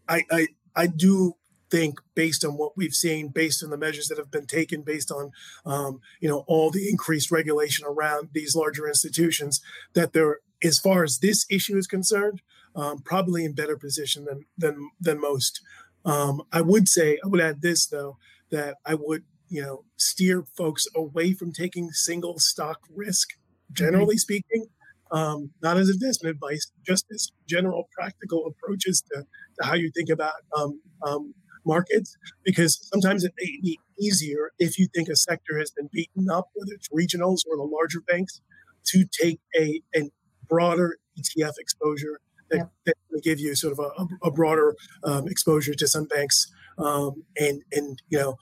I, 0.09 0.25
I 0.31 0.49
I 0.75 0.87
do 0.87 1.35
think 1.71 2.01
based 2.15 2.45
on 2.45 2.59
what 2.59 2.77
we've 2.77 2.95
seen, 2.95 3.29
based 3.29 3.65
on 3.65 3.71
the 3.71 3.79
measures 3.79 4.09
that 4.09 4.19
have 4.19 4.31
been 4.31 4.47
taken, 4.47 4.83
based 4.83 5.11
on 5.11 5.33
um, 5.65 6.01
you 6.21 6.29
know 6.29 6.45
all 6.47 6.71
the 6.71 6.89
increased 6.89 7.31
regulation 7.31 7.87
around 7.87 8.29
these 8.33 8.55
larger 8.55 8.87
institutions, 8.87 9.61
that 9.95 10.13
they're 10.13 10.41
as 10.63 10.79
far 10.79 11.03
as 11.03 11.19
this 11.19 11.47
issue 11.51 11.77
is 11.77 11.87
concerned, 11.87 12.43
um, 12.77 12.99
probably 12.99 13.45
in 13.45 13.55
better 13.55 13.77
position 13.77 14.27
than 14.27 14.45
than 14.57 14.91
than 15.01 15.21
most. 15.21 15.61
Um, 16.05 16.43
I 16.53 16.61
would 16.61 16.89
say 16.89 17.19
I 17.25 17.29
would 17.29 17.41
add 17.41 17.63
this 17.63 17.87
though 17.87 18.19
that 18.51 18.77
I 18.85 18.95
would 18.95 19.25
you 19.53 19.61
know 19.61 19.85
steer 19.97 20.45
folks 20.57 20.87
away 20.97 21.35
from 21.35 21.53
taking 21.53 21.91
single 21.91 22.39
stock 22.39 22.79
risk 22.95 23.29
generally 23.71 24.15
mm-hmm. 24.15 24.33
speaking 24.33 24.67
um, 25.13 25.51
not 25.63 25.77
as 25.77 25.91
investment 25.91 26.35
advice 26.35 26.73
just 26.87 27.05
as 27.13 27.31
general 27.47 27.87
practical 27.93 28.47
approaches 28.47 29.03
to, 29.13 29.25
to 29.61 29.67
how 29.67 29.75
you 29.75 29.91
think 29.95 30.09
about 30.09 30.33
um, 30.57 30.81
um, 31.07 31.35
markets 31.67 32.17
because 32.45 32.89
sometimes 32.91 33.25
it 33.25 33.33
may 33.39 33.59
be 33.63 33.79
easier 34.01 34.53
if 34.59 34.79
you 34.79 34.89
think 34.95 35.09
a 35.09 35.17
sector 35.17 35.59
has 35.59 35.71
been 35.71 35.89
beaten 35.93 36.31
up 36.31 36.49
whether 36.55 36.73
it's 36.73 36.89
regionals 36.89 37.41
or 37.49 37.57
the 37.57 37.63
larger 37.63 38.01
banks 38.01 38.41
to 38.85 39.05
take 39.21 39.39
a, 39.55 39.83
a 39.95 40.11
broader 40.49 40.97
etf 41.19 41.53
exposure 41.59 42.21
that, 42.51 42.57
yeah. 42.57 42.65
that 42.87 42.95
will 43.11 43.21
give 43.21 43.39
you 43.39 43.55
sort 43.55 43.73
of 43.73 43.79
a, 43.79 44.27
a 44.27 44.31
broader 44.31 44.75
um, 45.05 45.29
exposure 45.29 45.75
to 45.75 45.87
some 45.87 46.07
banks 46.07 46.51
um, 46.79 47.25
and 47.39 47.63
and 47.73 48.03
you 48.09 48.19
know 48.19 48.37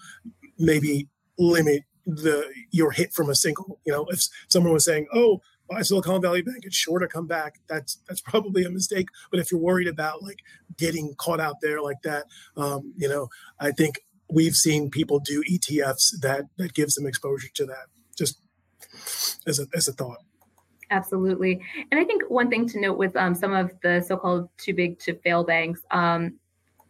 maybe 0.60 1.08
limit 1.38 1.82
the 2.06 2.44
your 2.70 2.92
hit 2.92 3.12
from 3.12 3.30
a 3.30 3.34
single. 3.34 3.80
You 3.84 3.92
know, 3.92 4.06
if 4.10 4.20
someone 4.48 4.72
was 4.72 4.84
saying, 4.84 5.06
"Oh, 5.12 5.40
buy 5.68 5.82
Silicon 5.82 6.22
Valley 6.22 6.42
Bank, 6.42 6.64
it's 6.64 6.76
sure 6.76 6.98
to 6.98 7.08
come 7.08 7.26
back," 7.26 7.60
that's 7.68 7.98
that's 8.08 8.20
probably 8.20 8.64
a 8.64 8.70
mistake. 8.70 9.08
But 9.30 9.40
if 9.40 9.50
you're 9.50 9.60
worried 9.60 9.88
about 9.88 10.22
like 10.22 10.38
getting 10.76 11.14
caught 11.16 11.40
out 11.40 11.56
there 11.60 11.80
like 11.80 12.02
that, 12.04 12.26
um, 12.56 12.92
you 12.96 13.08
know, 13.08 13.28
I 13.58 13.72
think 13.72 14.00
we've 14.32 14.54
seen 14.54 14.90
people 14.90 15.18
do 15.18 15.42
ETFs 15.50 16.20
that 16.20 16.44
that 16.58 16.74
gives 16.74 16.94
them 16.94 17.06
exposure 17.06 17.48
to 17.54 17.66
that. 17.66 17.86
Just 18.16 18.38
as 19.46 19.58
a 19.58 19.66
as 19.74 19.88
a 19.88 19.92
thought. 19.92 20.18
Absolutely, 20.92 21.60
and 21.90 22.00
I 22.00 22.04
think 22.04 22.28
one 22.28 22.50
thing 22.50 22.68
to 22.68 22.80
note 22.80 22.98
with 22.98 23.14
um, 23.16 23.34
some 23.34 23.54
of 23.54 23.72
the 23.82 24.00
so-called 24.00 24.48
too 24.56 24.74
big 24.74 24.98
to 25.00 25.14
fail 25.20 25.44
banks, 25.44 25.82
um, 25.92 26.34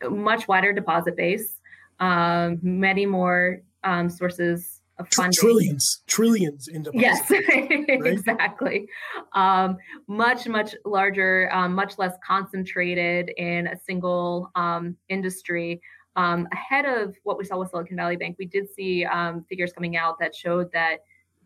much 0.09 0.49
wider 0.49 0.73
deposit 0.73 1.17
base 1.17 1.60
um, 2.01 2.59
many 2.63 3.07
more 3.07 3.63
um, 3.85 4.11
sources 4.11 4.81
of 4.99 5.09
funding. 5.13 5.33
Trillions, 5.33 6.03
trillions 6.07 6.69
in 6.69 6.83
deposits. 6.83 7.31
Yes, 7.31 7.49
right? 7.49 8.07
exactly. 8.07 8.87
Um, 9.33 9.77
much, 10.07 10.47
much 10.47 10.75
larger, 10.85 11.51
um, 11.53 11.75
much 11.75 11.99
less 11.99 12.15
concentrated 12.27 13.31
in 13.37 13.67
a 13.69 13.77
single 13.77 14.51
um, 14.55 14.97
industry. 15.09 15.81
Um, 16.17 16.49
ahead 16.53 16.87
of 16.87 17.15
what 17.23 17.39
we 17.39 17.45
saw 17.45 17.59
with 17.59 17.71
Silicon 17.71 17.97
Valley 17.97 18.17
Bank, 18.17 18.37
we 18.39 18.47
did 18.47 18.69
see 18.71 19.05
um, 19.05 19.45
figures 19.49 19.73
coming 19.73 19.97
out 19.97 20.19
that 20.19 20.35
showed 20.35 20.71
that 20.73 20.99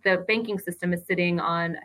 the 0.02 0.24
banking 0.26 0.58
system 0.58 0.92
is 0.92 1.04
sitting 1.06 1.38
on 1.38 1.76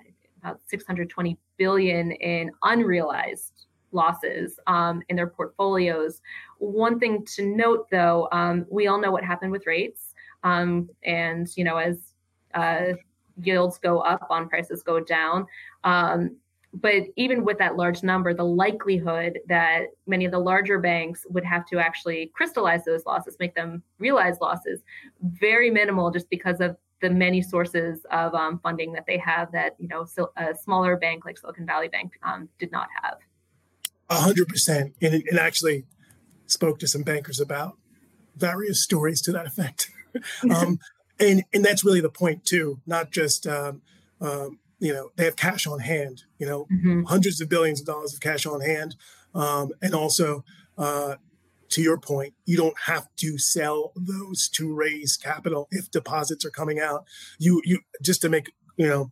about 0.41 0.59
620 0.67 1.37
billion 1.57 2.11
in 2.13 2.51
unrealized 2.63 3.65
losses 3.91 4.59
um, 4.67 5.01
in 5.09 5.15
their 5.15 5.27
portfolios. 5.27 6.21
One 6.59 6.99
thing 6.99 7.25
to 7.35 7.45
note, 7.45 7.87
though, 7.89 8.27
um, 8.31 8.65
we 8.69 8.87
all 8.87 8.99
know 8.99 9.11
what 9.11 9.23
happened 9.23 9.51
with 9.51 9.65
rates, 9.65 10.13
um, 10.43 10.89
and 11.03 11.47
you 11.55 11.63
know 11.63 11.77
as 11.77 12.13
uh, 12.53 12.93
yields 13.41 13.77
go 13.77 13.99
up, 13.99 14.27
bond 14.29 14.49
prices 14.49 14.83
go 14.83 14.99
down. 14.99 15.47
Um, 15.83 16.35
but 16.73 17.05
even 17.15 17.43
with 17.43 17.57
that 17.57 17.77
large 17.77 18.03
number, 18.03 18.33
the 18.33 18.43
likelihood 18.43 19.39
that 19.47 19.87
many 20.05 20.25
of 20.25 20.31
the 20.31 20.39
larger 20.39 20.77
banks 20.77 21.25
would 21.29 21.43
have 21.43 21.65
to 21.67 21.79
actually 21.79 22.31
crystallize 22.35 22.85
those 22.85 23.05
losses, 23.07 23.37
make 23.39 23.55
them 23.55 23.81
realize 23.97 24.37
losses, 24.39 24.81
very 25.23 25.71
minimal, 25.71 26.11
just 26.11 26.29
because 26.29 26.61
of 26.61 26.77
the 27.01 27.09
many 27.09 27.41
sources 27.41 28.05
of 28.11 28.35
um, 28.35 28.59
funding 28.59 28.91
that 28.93 29.05
they 29.07 29.17
have 29.17 29.51
that 29.51 29.75
you 29.79 29.87
know 29.87 30.05
a 30.37 30.53
smaller 30.55 30.97
bank 30.97 31.25
like 31.25 31.37
Silicon 31.37 31.65
Valley 31.65 31.87
Bank 31.87 32.13
um, 32.23 32.49
did 32.59 32.71
not 32.71 32.87
have. 33.01 33.17
A 34.09 34.15
hundred 34.15 34.47
percent, 34.47 34.93
and 35.01 35.23
actually 35.39 35.85
spoke 36.49 36.79
to 36.79 36.87
some 36.87 37.03
bankers 37.03 37.39
about 37.39 37.77
various 38.35 38.81
stories 38.83 39.21
to 39.21 39.31
that 39.31 39.45
effect. 39.45 39.91
um, 40.53 40.79
and 41.19 41.43
and 41.53 41.63
that's 41.63 41.83
really 41.83 42.01
the 42.01 42.09
point 42.09 42.45
too. 42.45 42.79
Not 42.85 43.11
just 43.11 43.45
um, 43.45 43.81
um, 44.21 44.59
you 44.79 44.93
know 44.93 45.11
they 45.15 45.25
have 45.25 45.35
cash 45.35 45.67
on 45.67 45.79
hand. 45.79 46.23
You 46.37 46.47
know, 46.47 46.67
mm-hmm. 46.71 47.03
hundreds 47.03 47.41
of 47.41 47.49
billions 47.49 47.81
of 47.81 47.85
dollars 47.85 48.13
of 48.13 48.19
cash 48.19 48.45
on 48.45 48.61
hand, 48.61 48.95
um, 49.35 49.71
and 49.81 49.93
also 49.93 50.43
uh, 50.77 51.15
to 51.69 51.81
your 51.81 51.97
point, 51.97 52.33
you 52.45 52.57
don't 52.57 52.77
have 52.85 53.07
to 53.17 53.37
sell 53.37 53.91
those 53.95 54.49
to 54.49 54.73
raise 54.73 55.17
capital 55.17 55.67
if 55.71 55.91
deposits 55.91 56.45
are 56.45 56.49
coming 56.49 56.79
out. 56.79 57.05
You 57.37 57.61
you 57.65 57.79
just 58.01 58.21
to 58.21 58.29
make 58.29 58.53
you 58.77 58.87
know 58.87 59.11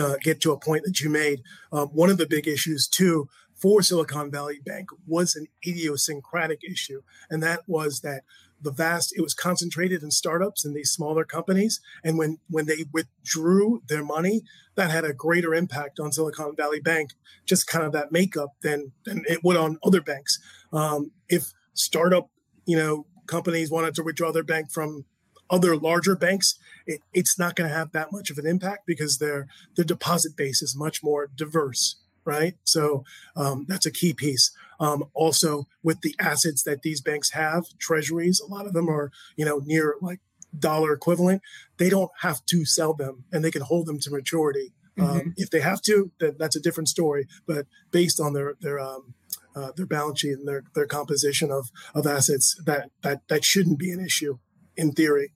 uh, 0.00 0.16
get 0.22 0.40
to 0.42 0.52
a 0.52 0.58
point 0.58 0.84
that 0.84 1.00
you 1.00 1.10
made. 1.10 1.42
Um, 1.72 1.88
one 1.88 2.10
of 2.10 2.18
the 2.18 2.26
big 2.26 2.46
issues 2.46 2.88
too 2.88 3.28
for 3.54 3.82
Silicon 3.82 4.30
Valley 4.30 4.60
Bank 4.64 4.88
was 5.06 5.36
an 5.36 5.46
idiosyncratic 5.66 6.60
issue, 6.68 7.02
and 7.30 7.42
that 7.42 7.60
was 7.66 8.00
that 8.00 8.22
the 8.60 8.72
vast 8.72 9.12
it 9.16 9.20
was 9.20 9.34
concentrated 9.34 10.02
in 10.02 10.10
startups 10.10 10.64
and 10.64 10.74
these 10.74 10.90
smaller 10.90 11.24
companies 11.24 11.80
and 12.02 12.16
when 12.16 12.38
when 12.48 12.64
they 12.64 12.86
withdrew 12.92 13.82
their 13.88 14.02
money 14.02 14.42
that 14.74 14.90
had 14.90 15.04
a 15.04 15.12
greater 15.12 15.54
impact 15.54 16.00
on 16.00 16.10
silicon 16.10 16.56
valley 16.56 16.80
bank 16.80 17.10
just 17.46 17.66
kind 17.66 17.84
of 17.84 17.92
that 17.92 18.12
makeup 18.12 18.54
than 18.62 18.92
than 19.04 19.22
it 19.28 19.44
would 19.44 19.56
on 19.56 19.78
other 19.84 20.00
banks. 20.00 20.38
Um, 20.72 21.12
if 21.28 21.52
startup 21.74 22.30
you 22.66 22.76
know 22.76 23.06
companies 23.26 23.70
wanted 23.70 23.94
to 23.94 24.02
withdraw 24.02 24.32
their 24.32 24.42
bank 24.42 24.70
from 24.70 25.04
other 25.50 25.76
larger 25.76 26.16
banks 26.16 26.58
it, 26.86 27.00
it's 27.12 27.38
not 27.38 27.54
going 27.54 27.68
to 27.68 27.74
have 27.74 27.92
that 27.92 28.10
much 28.10 28.30
of 28.30 28.38
an 28.38 28.46
impact 28.46 28.86
because 28.86 29.18
their 29.18 29.46
their 29.76 29.84
deposit 29.84 30.36
base 30.36 30.62
is 30.62 30.76
much 30.76 31.02
more 31.02 31.28
diverse 31.34 31.96
right? 32.24 32.54
So 32.64 33.04
um, 33.36 33.66
that's 33.68 33.86
a 33.86 33.90
key 33.90 34.12
piece. 34.12 34.50
Um, 34.80 35.04
also, 35.14 35.66
with 35.82 36.00
the 36.00 36.14
assets 36.18 36.62
that 36.64 36.82
these 36.82 37.00
banks 37.00 37.30
have, 37.32 37.64
treasuries, 37.78 38.40
a 38.40 38.46
lot 38.46 38.66
of 38.66 38.72
them 38.72 38.88
are, 38.88 39.10
you 39.36 39.44
know, 39.44 39.62
near 39.64 39.96
like 40.00 40.20
dollar 40.58 40.92
equivalent. 40.92 41.42
They 41.78 41.88
don't 41.88 42.10
have 42.20 42.44
to 42.46 42.64
sell 42.64 42.94
them 42.94 43.24
and 43.32 43.44
they 43.44 43.50
can 43.50 43.62
hold 43.62 43.86
them 43.86 43.98
to 44.00 44.10
maturity. 44.10 44.72
Um, 44.98 45.06
mm-hmm. 45.06 45.18
Um, 45.18 45.34
if 45.36 45.50
they 45.50 45.60
have 45.60 45.82
to, 45.82 46.10
that, 46.20 46.38
that's 46.38 46.56
a 46.56 46.60
different 46.60 46.88
story. 46.88 47.26
But 47.46 47.66
based 47.90 48.20
on 48.20 48.32
their 48.32 48.54
their 48.60 48.78
um, 48.78 49.14
uh, 49.56 49.72
their 49.76 49.86
balance 49.86 50.20
sheet 50.20 50.32
and 50.32 50.46
their 50.46 50.64
their 50.74 50.86
composition 50.86 51.50
of 51.50 51.70
of 51.94 52.06
assets, 52.06 52.60
that 52.64 52.90
that 53.02 53.22
that 53.28 53.44
shouldn't 53.44 53.78
be 53.78 53.90
an 53.90 54.04
issue 54.04 54.38
in 54.76 54.92
theory. 54.92 55.32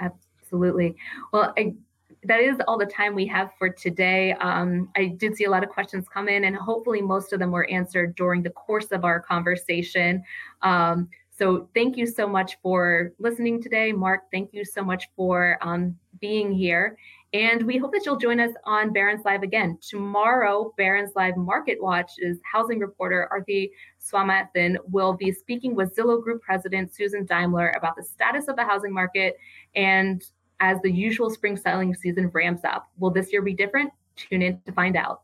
Absolutely. 0.00 0.96
Well, 1.32 1.52
I 1.56 1.74
that 2.24 2.40
is 2.40 2.56
all 2.68 2.78
the 2.78 2.86
time 2.86 3.14
we 3.14 3.26
have 3.26 3.50
for 3.58 3.68
today. 3.68 4.32
Um, 4.34 4.88
I 4.96 5.06
did 5.06 5.36
see 5.36 5.44
a 5.44 5.50
lot 5.50 5.64
of 5.64 5.70
questions 5.70 6.06
come 6.12 6.28
in, 6.28 6.44
and 6.44 6.54
hopefully, 6.54 7.02
most 7.02 7.32
of 7.32 7.40
them 7.40 7.50
were 7.50 7.68
answered 7.68 8.14
during 8.14 8.42
the 8.42 8.50
course 8.50 8.86
of 8.92 9.04
our 9.04 9.20
conversation. 9.20 10.22
Um, 10.62 11.08
so, 11.36 11.68
thank 11.74 11.96
you 11.96 12.06
so 12.06 12.28
much 12.28 12.58
for 12.62 13.12
listening 13.18 13.62
today. 13.62 13.92
Mark, 13.92 14.22
thank 14.30 14.52
you 14.52 14.64
so 14.64 14.84
much 14.84 15.08
for 15.16 15.58
um, 15.62 15.96
being 16.20 16.52
here. 16.52 16.96
And 17.34 17.62
we 17.62 17.78
hope 17.78 17.92
that 17.92 18.04
you'll 18.04 18.18
join 18.18 18.38
us 18.40 18.52
on 18.64 18.92
Barron's 18.92 19.24
Live 19.24 19.42
again. 19.42 19.78
Tomorrow, 19.80 20.74
Barron's 20.76 21.12
Live 21.16 21.34
MarketWatch's 21.34 22.38
housing 22.44 22.78
reporter, 22.78 23.28
Arthi 23.32 23.70
Swaminathan 23.98 24.76
will 24.90 25.14
be 25.14 25.32
speaking 25.32 25.74
with 25.74 25.96
Zillow 25.96 26.22
Group 26.22 26.42
President 26.42 26.94
Susan 26.94 27.24
Daimler 27.24 27.70
about 27.70 27.96
the 27.96 28.02
status 28.02 28.48
of 28.48 28.56
the 28.56 28.64
housing 28.64 28.92
market 28.92 29.38
and 29.74 30.22
as 30.62 30.80
the 30.80 30.90
usual 30.90 31.28
spring 31.28 31.56
selling 31.56 31.92
season 31.92 32.28
ramps 32.28 32.64
up. 32.64 32.88
Will 32.98 33.10
this 33.10 33.32
year 33.32 33.42
be 33.42 33.52
different? 33.52 33.92
Tune 34.14 34.42
in 34.42 34.60
to 34.64 34.72
find 34.72 34.96
out. 34.96 35.22